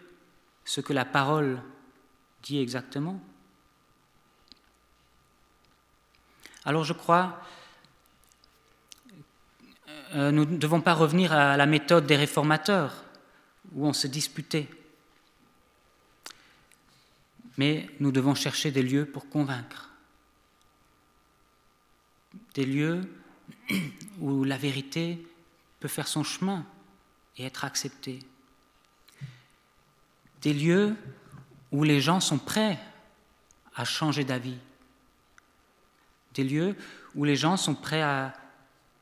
ce 0.64 0.80
que 0.80 0.92
la 0.92 1.04
parole 1.04 1.60
dit 2.42 2.60
exactement. 2.60 3.20
Alors 6.64 6.84
je 6.84 6.92
crois, 6.92 7.40
euh, 10.14 10.30
nous 10.30 10.44
ne 10.44 10.56
devons 10.56 10.80
pas 10.80 10.94
revenir 10.94 11.32
à 11.32 11.56
la 11.56 11.66
méthode 11.66 12.06
des 12.06 12.16
réformateurs 12.16 13.04
où 13.72 13.86
on 13.86 13.92
se 13.92 14.06
disputait. 14.06 14.68
Mais 17.58 17.88
nous 18.00 18.12
devons 18.12 18.34
chercher 18.34 18.70
des 18.70 18.82
lieux 18.82 19.06
pour 19.06 19.28
convaincre. 19.28 19.90
Des 22.54 22.64
lieux 22.64 23.02
où 24.20 24.44
la 24.44 24.56
vérité 24.56 25.26
peut 25.80 25.88
faire 25.88 26.08
son 26.08 26.22
chemin 26.22 26.64
et 27.36 27.44
être 27.44 27.64
acceptée. 27.64 28.20
Des 30.42 30.54
lieux 30.54 30.96
où 31.72 31.84
les 31.84 32.00
gens 32.00 32.20
sont 32.20 32.38
prêts 32.38 32.78
à 33.74 33.84
changer 33.84 34.24
d'avis. 34.24 34.58
Des 36.34 36.44
lieux 36.44 36.76
où 37.14 37.24
les 37.24 37.36
gens 37.36 37.56
sont 37.56 37.74
prêts 37.74 38.02
à, 38.02 38.34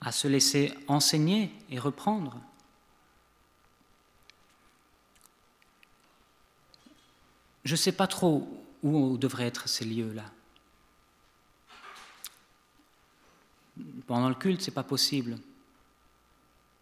à 0.00 0.12
se 0.12 0.28
laisser 0.28 0.72
enseigner 0.86 1.52
et 1.68 1.78
reprendre. 1.78 2.40
Je 7.64 7.72
ne 7.72 7.76
sais 7.76 7.92
pas 7.92 8.06
trop 8.06 8.48
où 8.82 9.18
devraient 9.18 9.46
être 9.46 9.68
ces 9.68 9.84
lieux-là. 9.84 10.24
Pendant 14.06 14.28
le 14.28 14.34
culte, 14.34 14.62
ce 14.62 14.70
n'est 14.70 14.74
pas 14.74 14.82
possible. 14.82 15.38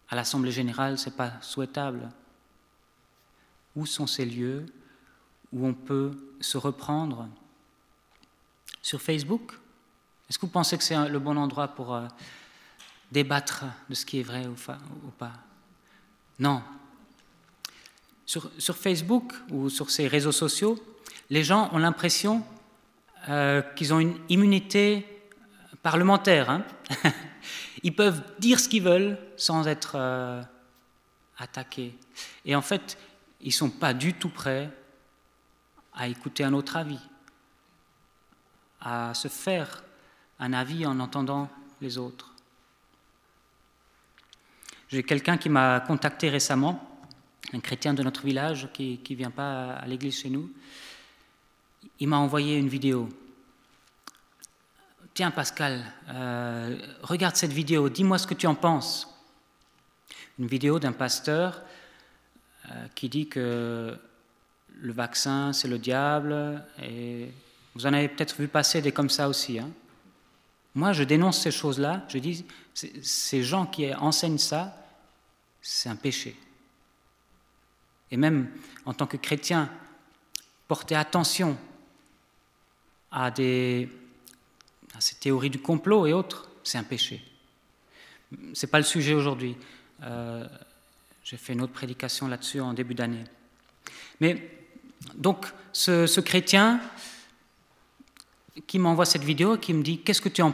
À 0.09 0.15
l'Assemblée 0.15 0.51
générale, 0.51 0.97
ce 0.97 1.09
n'est 1.09 1.15
pas 1.15 1.33
souhaitable. 1.41 2.09
Où 3.75 3.85
sont 3.85 4.07
ces 4.07 4.25
lieux 4.25 4.65
où 5.53 5.67
on 5.67 5.73
peut 5.73 6.11
se 6.39 6.57
reprendre 6.57 7.27
Sur 8.81 9.01
Facebook 9.01 9.53
Est-ce 10.29 10.37
que 10.37 10.45
vous 10.45 10.51
pensez 10.51 10.77
que 10.77 10.83
c'est 10.83 11.09
le 11.09 11.19
bon 11.19 11.37
endroit 11.37 11.69
pour 11.69 11.93
euh, 11.93 12.07
débattre 13.11 13.65
de 13.89 13.95
ce 13.95 14.05
qui 14.05 14.19
est 14.19 14.23
vrai 14.23 14.45
ou 14.47 15.11
pas? 15.17 15.33
Non, 16.39 16.63
sur, 18.29 18.77
Facebook 18.77 19.33
ou 19.49 19.69
sur 19.69 19.89
ces 19.89 20.07
réseaux 20.07 20.31
sociaux, 20.31 20.77
les 21.31 21.43
gens 21.43 21.69
ont 21.73 21.79
l'impression 21.79 22.43
euh, 23.27 23.63
qu'ils 23.75 23.91
ont 23.91 23.99
une 23.99 24.17
immunité 24.29 25.03
parlementaire. 25.81 26.51
Hein. 26.51 26.63
ils 27.83 27.95
peuvent 27.95 28.21
dire 28.37 28.59
ce 28.59 28.69
qu'ils 28.69 28.83
veulent 28.83 29.17
sans 29.35 29.67
être 29.67 29.93
euh, 29.95 30.43
attaqués. 31.39 31.95
Et 32.45 32.55
en 32.55 32.61
fait, 32.61 32.99
ils 33.41 33.47
ne 33.47 33.53
sont 33.53 33.71
pas 33.71 33.95
du 33.95 34.13
tout 34.13 34.29
prêts 34.29 34.69
à 35.99 36.07
écouter 36.07 36.45
un 36.45 36.53
autre 36.53 36.77
avis, 36.77 36.99
à 38.79 39.13
se 39.13 39.27
faire 39.27 39.83
un 40.39 40.53
avis 40.53 40.85
en 40.85 40.97
entendant 41.01 41.49
les 41.81 41.97
autres. 41.97 42.33
J'ai 44.87 45.03
quelqu'un 45.03 45.37
qui 45.37 45.49
m'a 45.49 45.81
contacté 45.81 46.29
récemment 46.29 46.85
un 47.51 47.59
chrétien 47.59 47.93
de 47.93 48.01
notre 48.01 48.25
village 48.25 48.69
qui 48.71 49.01
ne 49.09 49.15
vient 49.15 49.31
pas 49.31 49.73
à 49.73 49.85
l'église 49.87 50.21
chez 50.21 50.29
nous, 50.29 50.49
il 51.99 52.07
m'a 52.07 52.17
envoyé 52.17 52.57
une 52.57 52.69
vidéo. 52.69 53.09
Tiens 55.13 55.31
Pascal, 55.31 55.83
euh, 56.09 56.77
regarde 57.01 57.35
cette 57.35 57.51
vidéo, 57.51 57.89
dis-moi 57.89 58.17
ce 58.17 58.27
que 58.27 58.33
tu 58.35 58.47
en 58.47 58.55
penses. 58.55 59.13
Une 60.37 60.47
vidéo 60.47 60.79
d'un 60.79 60.93
pasteur 60.93 61.61
euh, 62.69 62.87
qui 62.95 63.09
dit 63.09 63.27
que 63.27 63.99
le 64.81 64.93
vaccin 64.93 65.53
c'est 65.53 65.67
le 65.67 65.77
diable, 65.77 66.63
et 66.81 67.29
vous 67.75 67.85
en 67.85 67.93
avez 67.93 68.07
peut-être 68.07 68.39
vu 68.39 68.47
passer 68.47 68.81
des 68.81 68.91
comme 68.91 69.09
ça 69.09 69.29
aussi. 69.29 69.59
Hein. 69.59 69.69
Moi, 70.75 70.93
je 70.93 71.03
dénonce 71.03 71.39
ces 71.39 71.51
choses-là. 71.51 72.05
Je 72.09 72.17
dis, 72.17 72.45
ces 72.73 73.43
gens 73.43 73.65
qui 73.65 73.93
enseignent 73.93 74.37
ça, 74.37 74.75
c'est 75.61 75.89
un 75.89 75.95
péché. 75.95 76.35
Et 78.11 78.17
même 78.17 78.49
en 78.85 78.93
tant 78.93 79.07
que 79.07 79.17
chrétien, 79.17 79.69
porter 80.67 80.95
attention 80.95 81.57
à, 83.11 83.33
ces 83.35 83.89
théories 85.19 85.49
du 85.49 85.59
complot 85.59 86.07
et 86.07 86.13
autres, 86.13 86.49
c'est 86.63 86.77
un 86.77 86.83
péché. 86.83 87.23
Ce 88.53 88.65
n'est 88.65 88.69
pas 88.69 88.77
le 88.77 88.83
sujet 88.85 89.13
aujourd'hui. 89.13 89.57
Euh, 90.03 90.47
j'ai 91.23 91.37
fait 91.37 91.53
une 91.53 91.61
autre 91.61 91.73
prédication 91.73 92.27
là-dessus 92.27 92.61
en 92.61 92.73
début 92.73 92.93
d'année. 92.93 93.23
Mais 94.19 94.58
donc, 95.15 95.45
ce, 95.73 96.19
chrétien 96.19 96.81
qui 98.67 98.79
m'envoie 98.79 99.05
cette 99.05 99.23
vidéo, 99.23 99.57
qui 99.57 99.73
me 99.73 99.83
dit 99.83 99.99
Qu'est-ce 99.99 100.21
que 100.21 100.29
tu 100.29 100.41
en... 100.41 100.53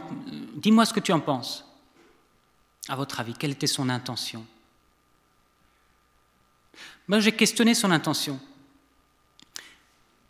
Dis-moi 0.54 0.84
ce 0.84 0.92
que 0.92 1.00
tu 1.00 1.12
en 1.12 1.20
penses. 1.20 1.64
À 2.88 2.96
votre 2.96 3.18
avis, 3.18 3.34
quelle 3.34 3.50
était 3.50 3.66
son 3.66 3.88
intention? 3.88 4.46
Ben, 7.08 7.20
J'ai 7.20 7.32
questionné 7.32 7.74
son 7.74 7.90
intention. 7.90 8.40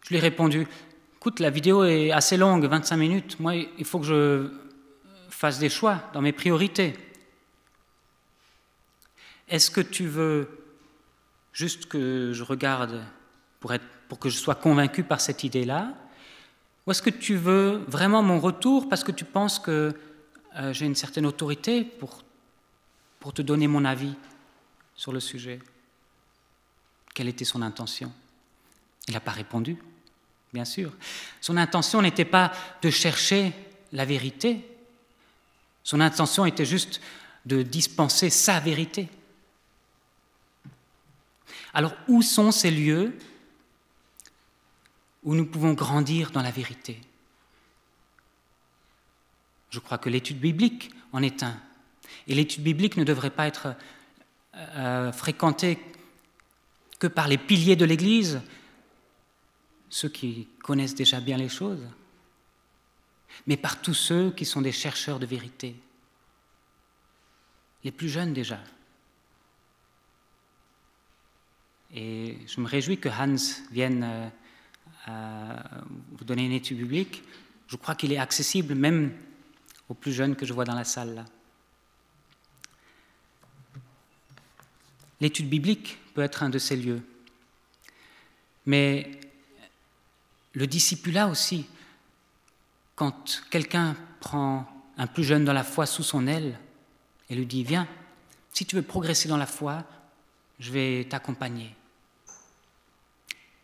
Je 0.04 0.10
lui 0.10 0.16
ai 0.16 0.20
répondu 0.20 0.66
Écoute, 1.16 1.40
la 1.40 1.50
vidéo 1.50 1.84
est 1.84 2.12
assez 2.12 2.36
longue, 2.36 2.64
25 2.66 2.96
minutes. 2.96 3.40
Moi, 3.40 3.56
il 3.56 3.84
faut 3.84 3.98
que 3.98 4.06
je 4.06 4.48
fasse 5.28 5.58
des 5.58 5.68
choix 5.68 6.00
dans 6.12 6.22
mes 6.22 6.32
priorités. 6.32 6.94
Est-ce 9.48 9.70
que 9.70 9.80
tu 9.80 10.06
veux 10.06 10.48
juste 11.52 11.86
que 11.86 12.32
je 12.32 12.42
regarde 12.44 13.04
pour, 13.58 13.72
être, 13.74 13.84
pour 14.08 14.18
que 14.18 14.28
je 14.28 14.38
sois 14.38 14.54
convaincu 14.54 15.02
par 15.02 15.20
cette 15.20 15.44
idée-là 15.44 15.94
Ou 16.86 16.90
est-ce 16.90 17.02
que 17.02 17.10
tu 17.10 17.36
veux 17.36 17.84
vraiment 17.88 18.22
mon 18.22 18.40
retour 18.40 18.88
parce 18.88 19.04
que 19.04 19.12
tu 19.12 19.24
penses 19.24 19.58
que 19.58 19.94
euh, 20.56 20.72
j'ai 20.72 20.86
une 20.86 20.94
certaine 20.94 21.26
autorité 21.26 21.84
pour, 21.84 22.22
pour 23.20 23.32
te 23.32 23.42
donner 23.42 23.66
mon 23.66 23.84
avis 23.84 24.14
sur 24.94 25.12
le 25.12 25.20
sujet? 25.20 25.60
Quelle 27.14 27.28
était 27.28 27.44
son 27.44 27.62
intention? 27.62 28.12
Il 29.08 29.14
n'a 29.14 29.20
pas 29.20 29.32
répondu, 29.32 29.78
bien 30.52 30.64
sûr. 30.64 30.92
Son 31.40 31.56
intention 31.56 32.02
n'était 32.02 32.24
pas 32.24 32.52
de 32.82 32.90
chercher 32.90 33.52
la 33.92 34.04
vérité. 34.04 34.66
Son 35.82 36.00
intention 36.00 36.44
était 36.46 36.64
juste 36.64 37.00
de 37.44 37.62
dispenser 37.62 38.28
sa 38.28 38.58
vérité. 38.60 39.08
Alors 41.72 41.94
où 42.08 42.22
sont 42.22 42.50
ces 42.50 42.70
lieux 42.70 43.16
où 45.26 45.34
nous 45.34 45.44
pouvons 45.44 45.74
grandir 45.74 46.30
dans 46.30 46.40
la 46.40 46.52
vérité 46.52 46.98
Je 49.70 49.80
crois 49.80 49.98
que 49.98 50.08
l'étude 50.08 50.38
biblique 50.38 50.92
en 51.12 51.22
est 51.22 51.42
un. 51.42 51.60
Et 52.28 52.34
l'étude 52.34 52.62
biblique 52.62 52.96
ne 52.96 53.04
devrait 53.04 53.30
pas 53.30 53.48
être 53.48 53.74
euh, 54.54 55.12
fréquentée 55.12 55.78
que 57.00 57.08
par 57.08 57.26
les 57.26 57.38
piliers 57.38 57.76
de 57.76 57.84
l'Église, 57.84 58.40
ceux 59.90 60.08
qui 60.08 60.48
connaissent 60.62 60.94
déjà 60.94 61.20
bien 61.20 61.36
les 61.36 61.48
choses, 61.48 61.86
mais 63.46 63.56
par 63.56 63.82
tous 63.82 63.94
ceux 63.94 64.30
qui 64.30 64.44
sont 64.44 64.62
des 64.62 64.72
chercheurs 64.72 65.18
de 65.18 65.26
vérité, 65.26 65.74
les 67.82 67.90
plus 67.90 68.08
jeunes 68.08 68.32
déjà. 68.32 68.60
Et 71.92 72.38
je 72.46 72.60
me 72.60 72.66
réjouis 72.66 72.98
que 72.98 73.08
Hans 73.08 73.62
vienne 73.72 74.04
euh, 74.04 74.28
vous 75.06 76.24
donner 76.24 76.44
une 76.44 76.52
étude 76.52 76.78
biblique. 76.78 77.22
Je 77.68 77.76
crois 77.76 77.94
qu'il 77.94 78.12
est 78.12 78.18
accessible 78.18 78.74
même 78.74 79.12
aux 79.88 79.94
plus 79.94 80.12
jeunes 80.12 80.36
que 80.36 80.46
je 80.46 80.52
vois 80.52 80.64
dans 80.64 80.74
la 80.74 80.84
salle. 80.84 81.24
L'étude 85.20 85.48
biblique 85.48 85.98
peut 86.14 86.22
être 86.22 86.42
un 86.42 86.50
de 86.50 86.58
ces 86.58 86.76
lieux. 86.76 87.02
Mais 88.66 89.10
le 90.52 90.66
discipulat 90.66 91.28
aussi, 91.28 91.66
quand 92.94 93.42
quelqu'un 93.50 93.96
prend 94.20 94.66
un 94.96 95.06
plus 95.06 95.24
jeune 95.24 95.44
dans 95.44 95.52
la 95.52 95.64
foi 95.64 95.86
sous 95.86 96.02
son 96.02 96.26
aile 96.26 96.58
et 97.28 97.34
lui 97.34 97.46
dit, 97.46 97.62
viens, 97.62 97.86
si 98.52 98.64
tu 98.66 98.76
veux 98.76 98.82
progresser 98.82 99.28
dans 99.28 99.36
la 99.36 99.46
foi, 99.46 99.84
je 100.58 100.72
vais 100.72 101.06
t'accompagner. 101.08 101.74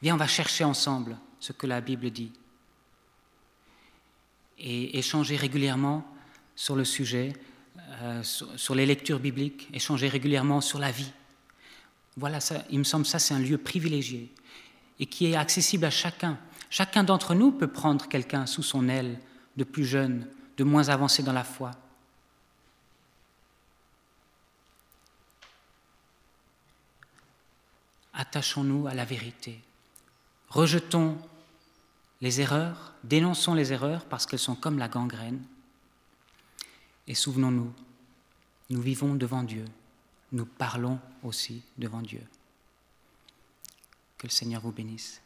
Viens, 0.02 0.14
on 0.14 0.18
va 0.18 0.26
chercher 0.26 0.64
ensemble 0.64 1.16
ce 1.42 1.52
que 1.52 1.66
la 1.66 1.80
Bible 1.80 2.08
dit 2.10 2.30
et 4.58 4.96
échanger 4.96 5.34
régulièrement 5.34 6.06
sur 6.54 6.76
le 6.76 6.84
sujet, 6.84 7.32
euh, 8.00 8.22
sur, 8.22 8.76
les 8.76 8.86
lectures 8.86 9.18
bibliques, 9.18 9.68
échanger 9.72 10.06
régulièrement 10.06 10.60
sur 10.60 10.78
la 10.78 10.92
vie. 10.92 11.10
Voilà, 12.16 12.38
ça, 12.38 12.64
il 12.70 12.78
me 12.78 12.84
semble 12.84 13.06
ça, 13.06 13.18
c'est 13.18 13.34
un 13.34 13.40
lieu 13.40 13.58
privilégié 13.58 14.32
et 15.00 15.06
qui 15.06 15.26
est 15.26 15.34
accessible 15.34 15.84
à 15.84 15.90
chacun. 15.90 16.38
Chacun 16.70 17.02
d'entre 17.02 17.34
nous 17.34 17.50
peut 17.50 17.66
prendre 17.66 18.08
quelqu'un 18.08 18.46
sous 18.46 18.62
son 18.62 18.88
aile 18.88 19.18
de 19.56 19.64
plus 19.64 19.84
jeune, 19.84 20.28
de 20.58 20.62
moins 20.62 20.90
avancé 20.90 21.24
dans 21.24 21.32
la 21.32 21.42
foi. 21.42 21.72
Attachons-nous 28.14 28.86
à 28.86 28.94
la 28.94 29.04
vérité. 29.04 29.58
Rejetons 30.50 31.18
les 32.22 32.40
erreurs, 32.40 32.94
dénonçons 33.02 33.52
les 33.52 33.72
erreurs 33.72 34.06
parce 34.06 34.24
qu'elles 34.26 34.38
sont 34.38 34.54
comme 34.54 34.78
la 34.78 34.88
gangrène. 34.88 35.42
Et 37.08 37.14
souvenons-nous, 37.14 37.72
nous 38.70 38.80
vivons 38.80 39.14
devant 39.14 39.42
Dieu, 39.42 39.64
nous 40.30 40.46
parlons 40.46 41.00
aussi 41.24 41.62
devant 41.76 42.00
Dieu. 42.00 42.22
Que 44.16 44.28
le 44.28 44.32
Seigneur 44.32 44.62
vous 44.62 44.70
bénisse. 44.70 45.20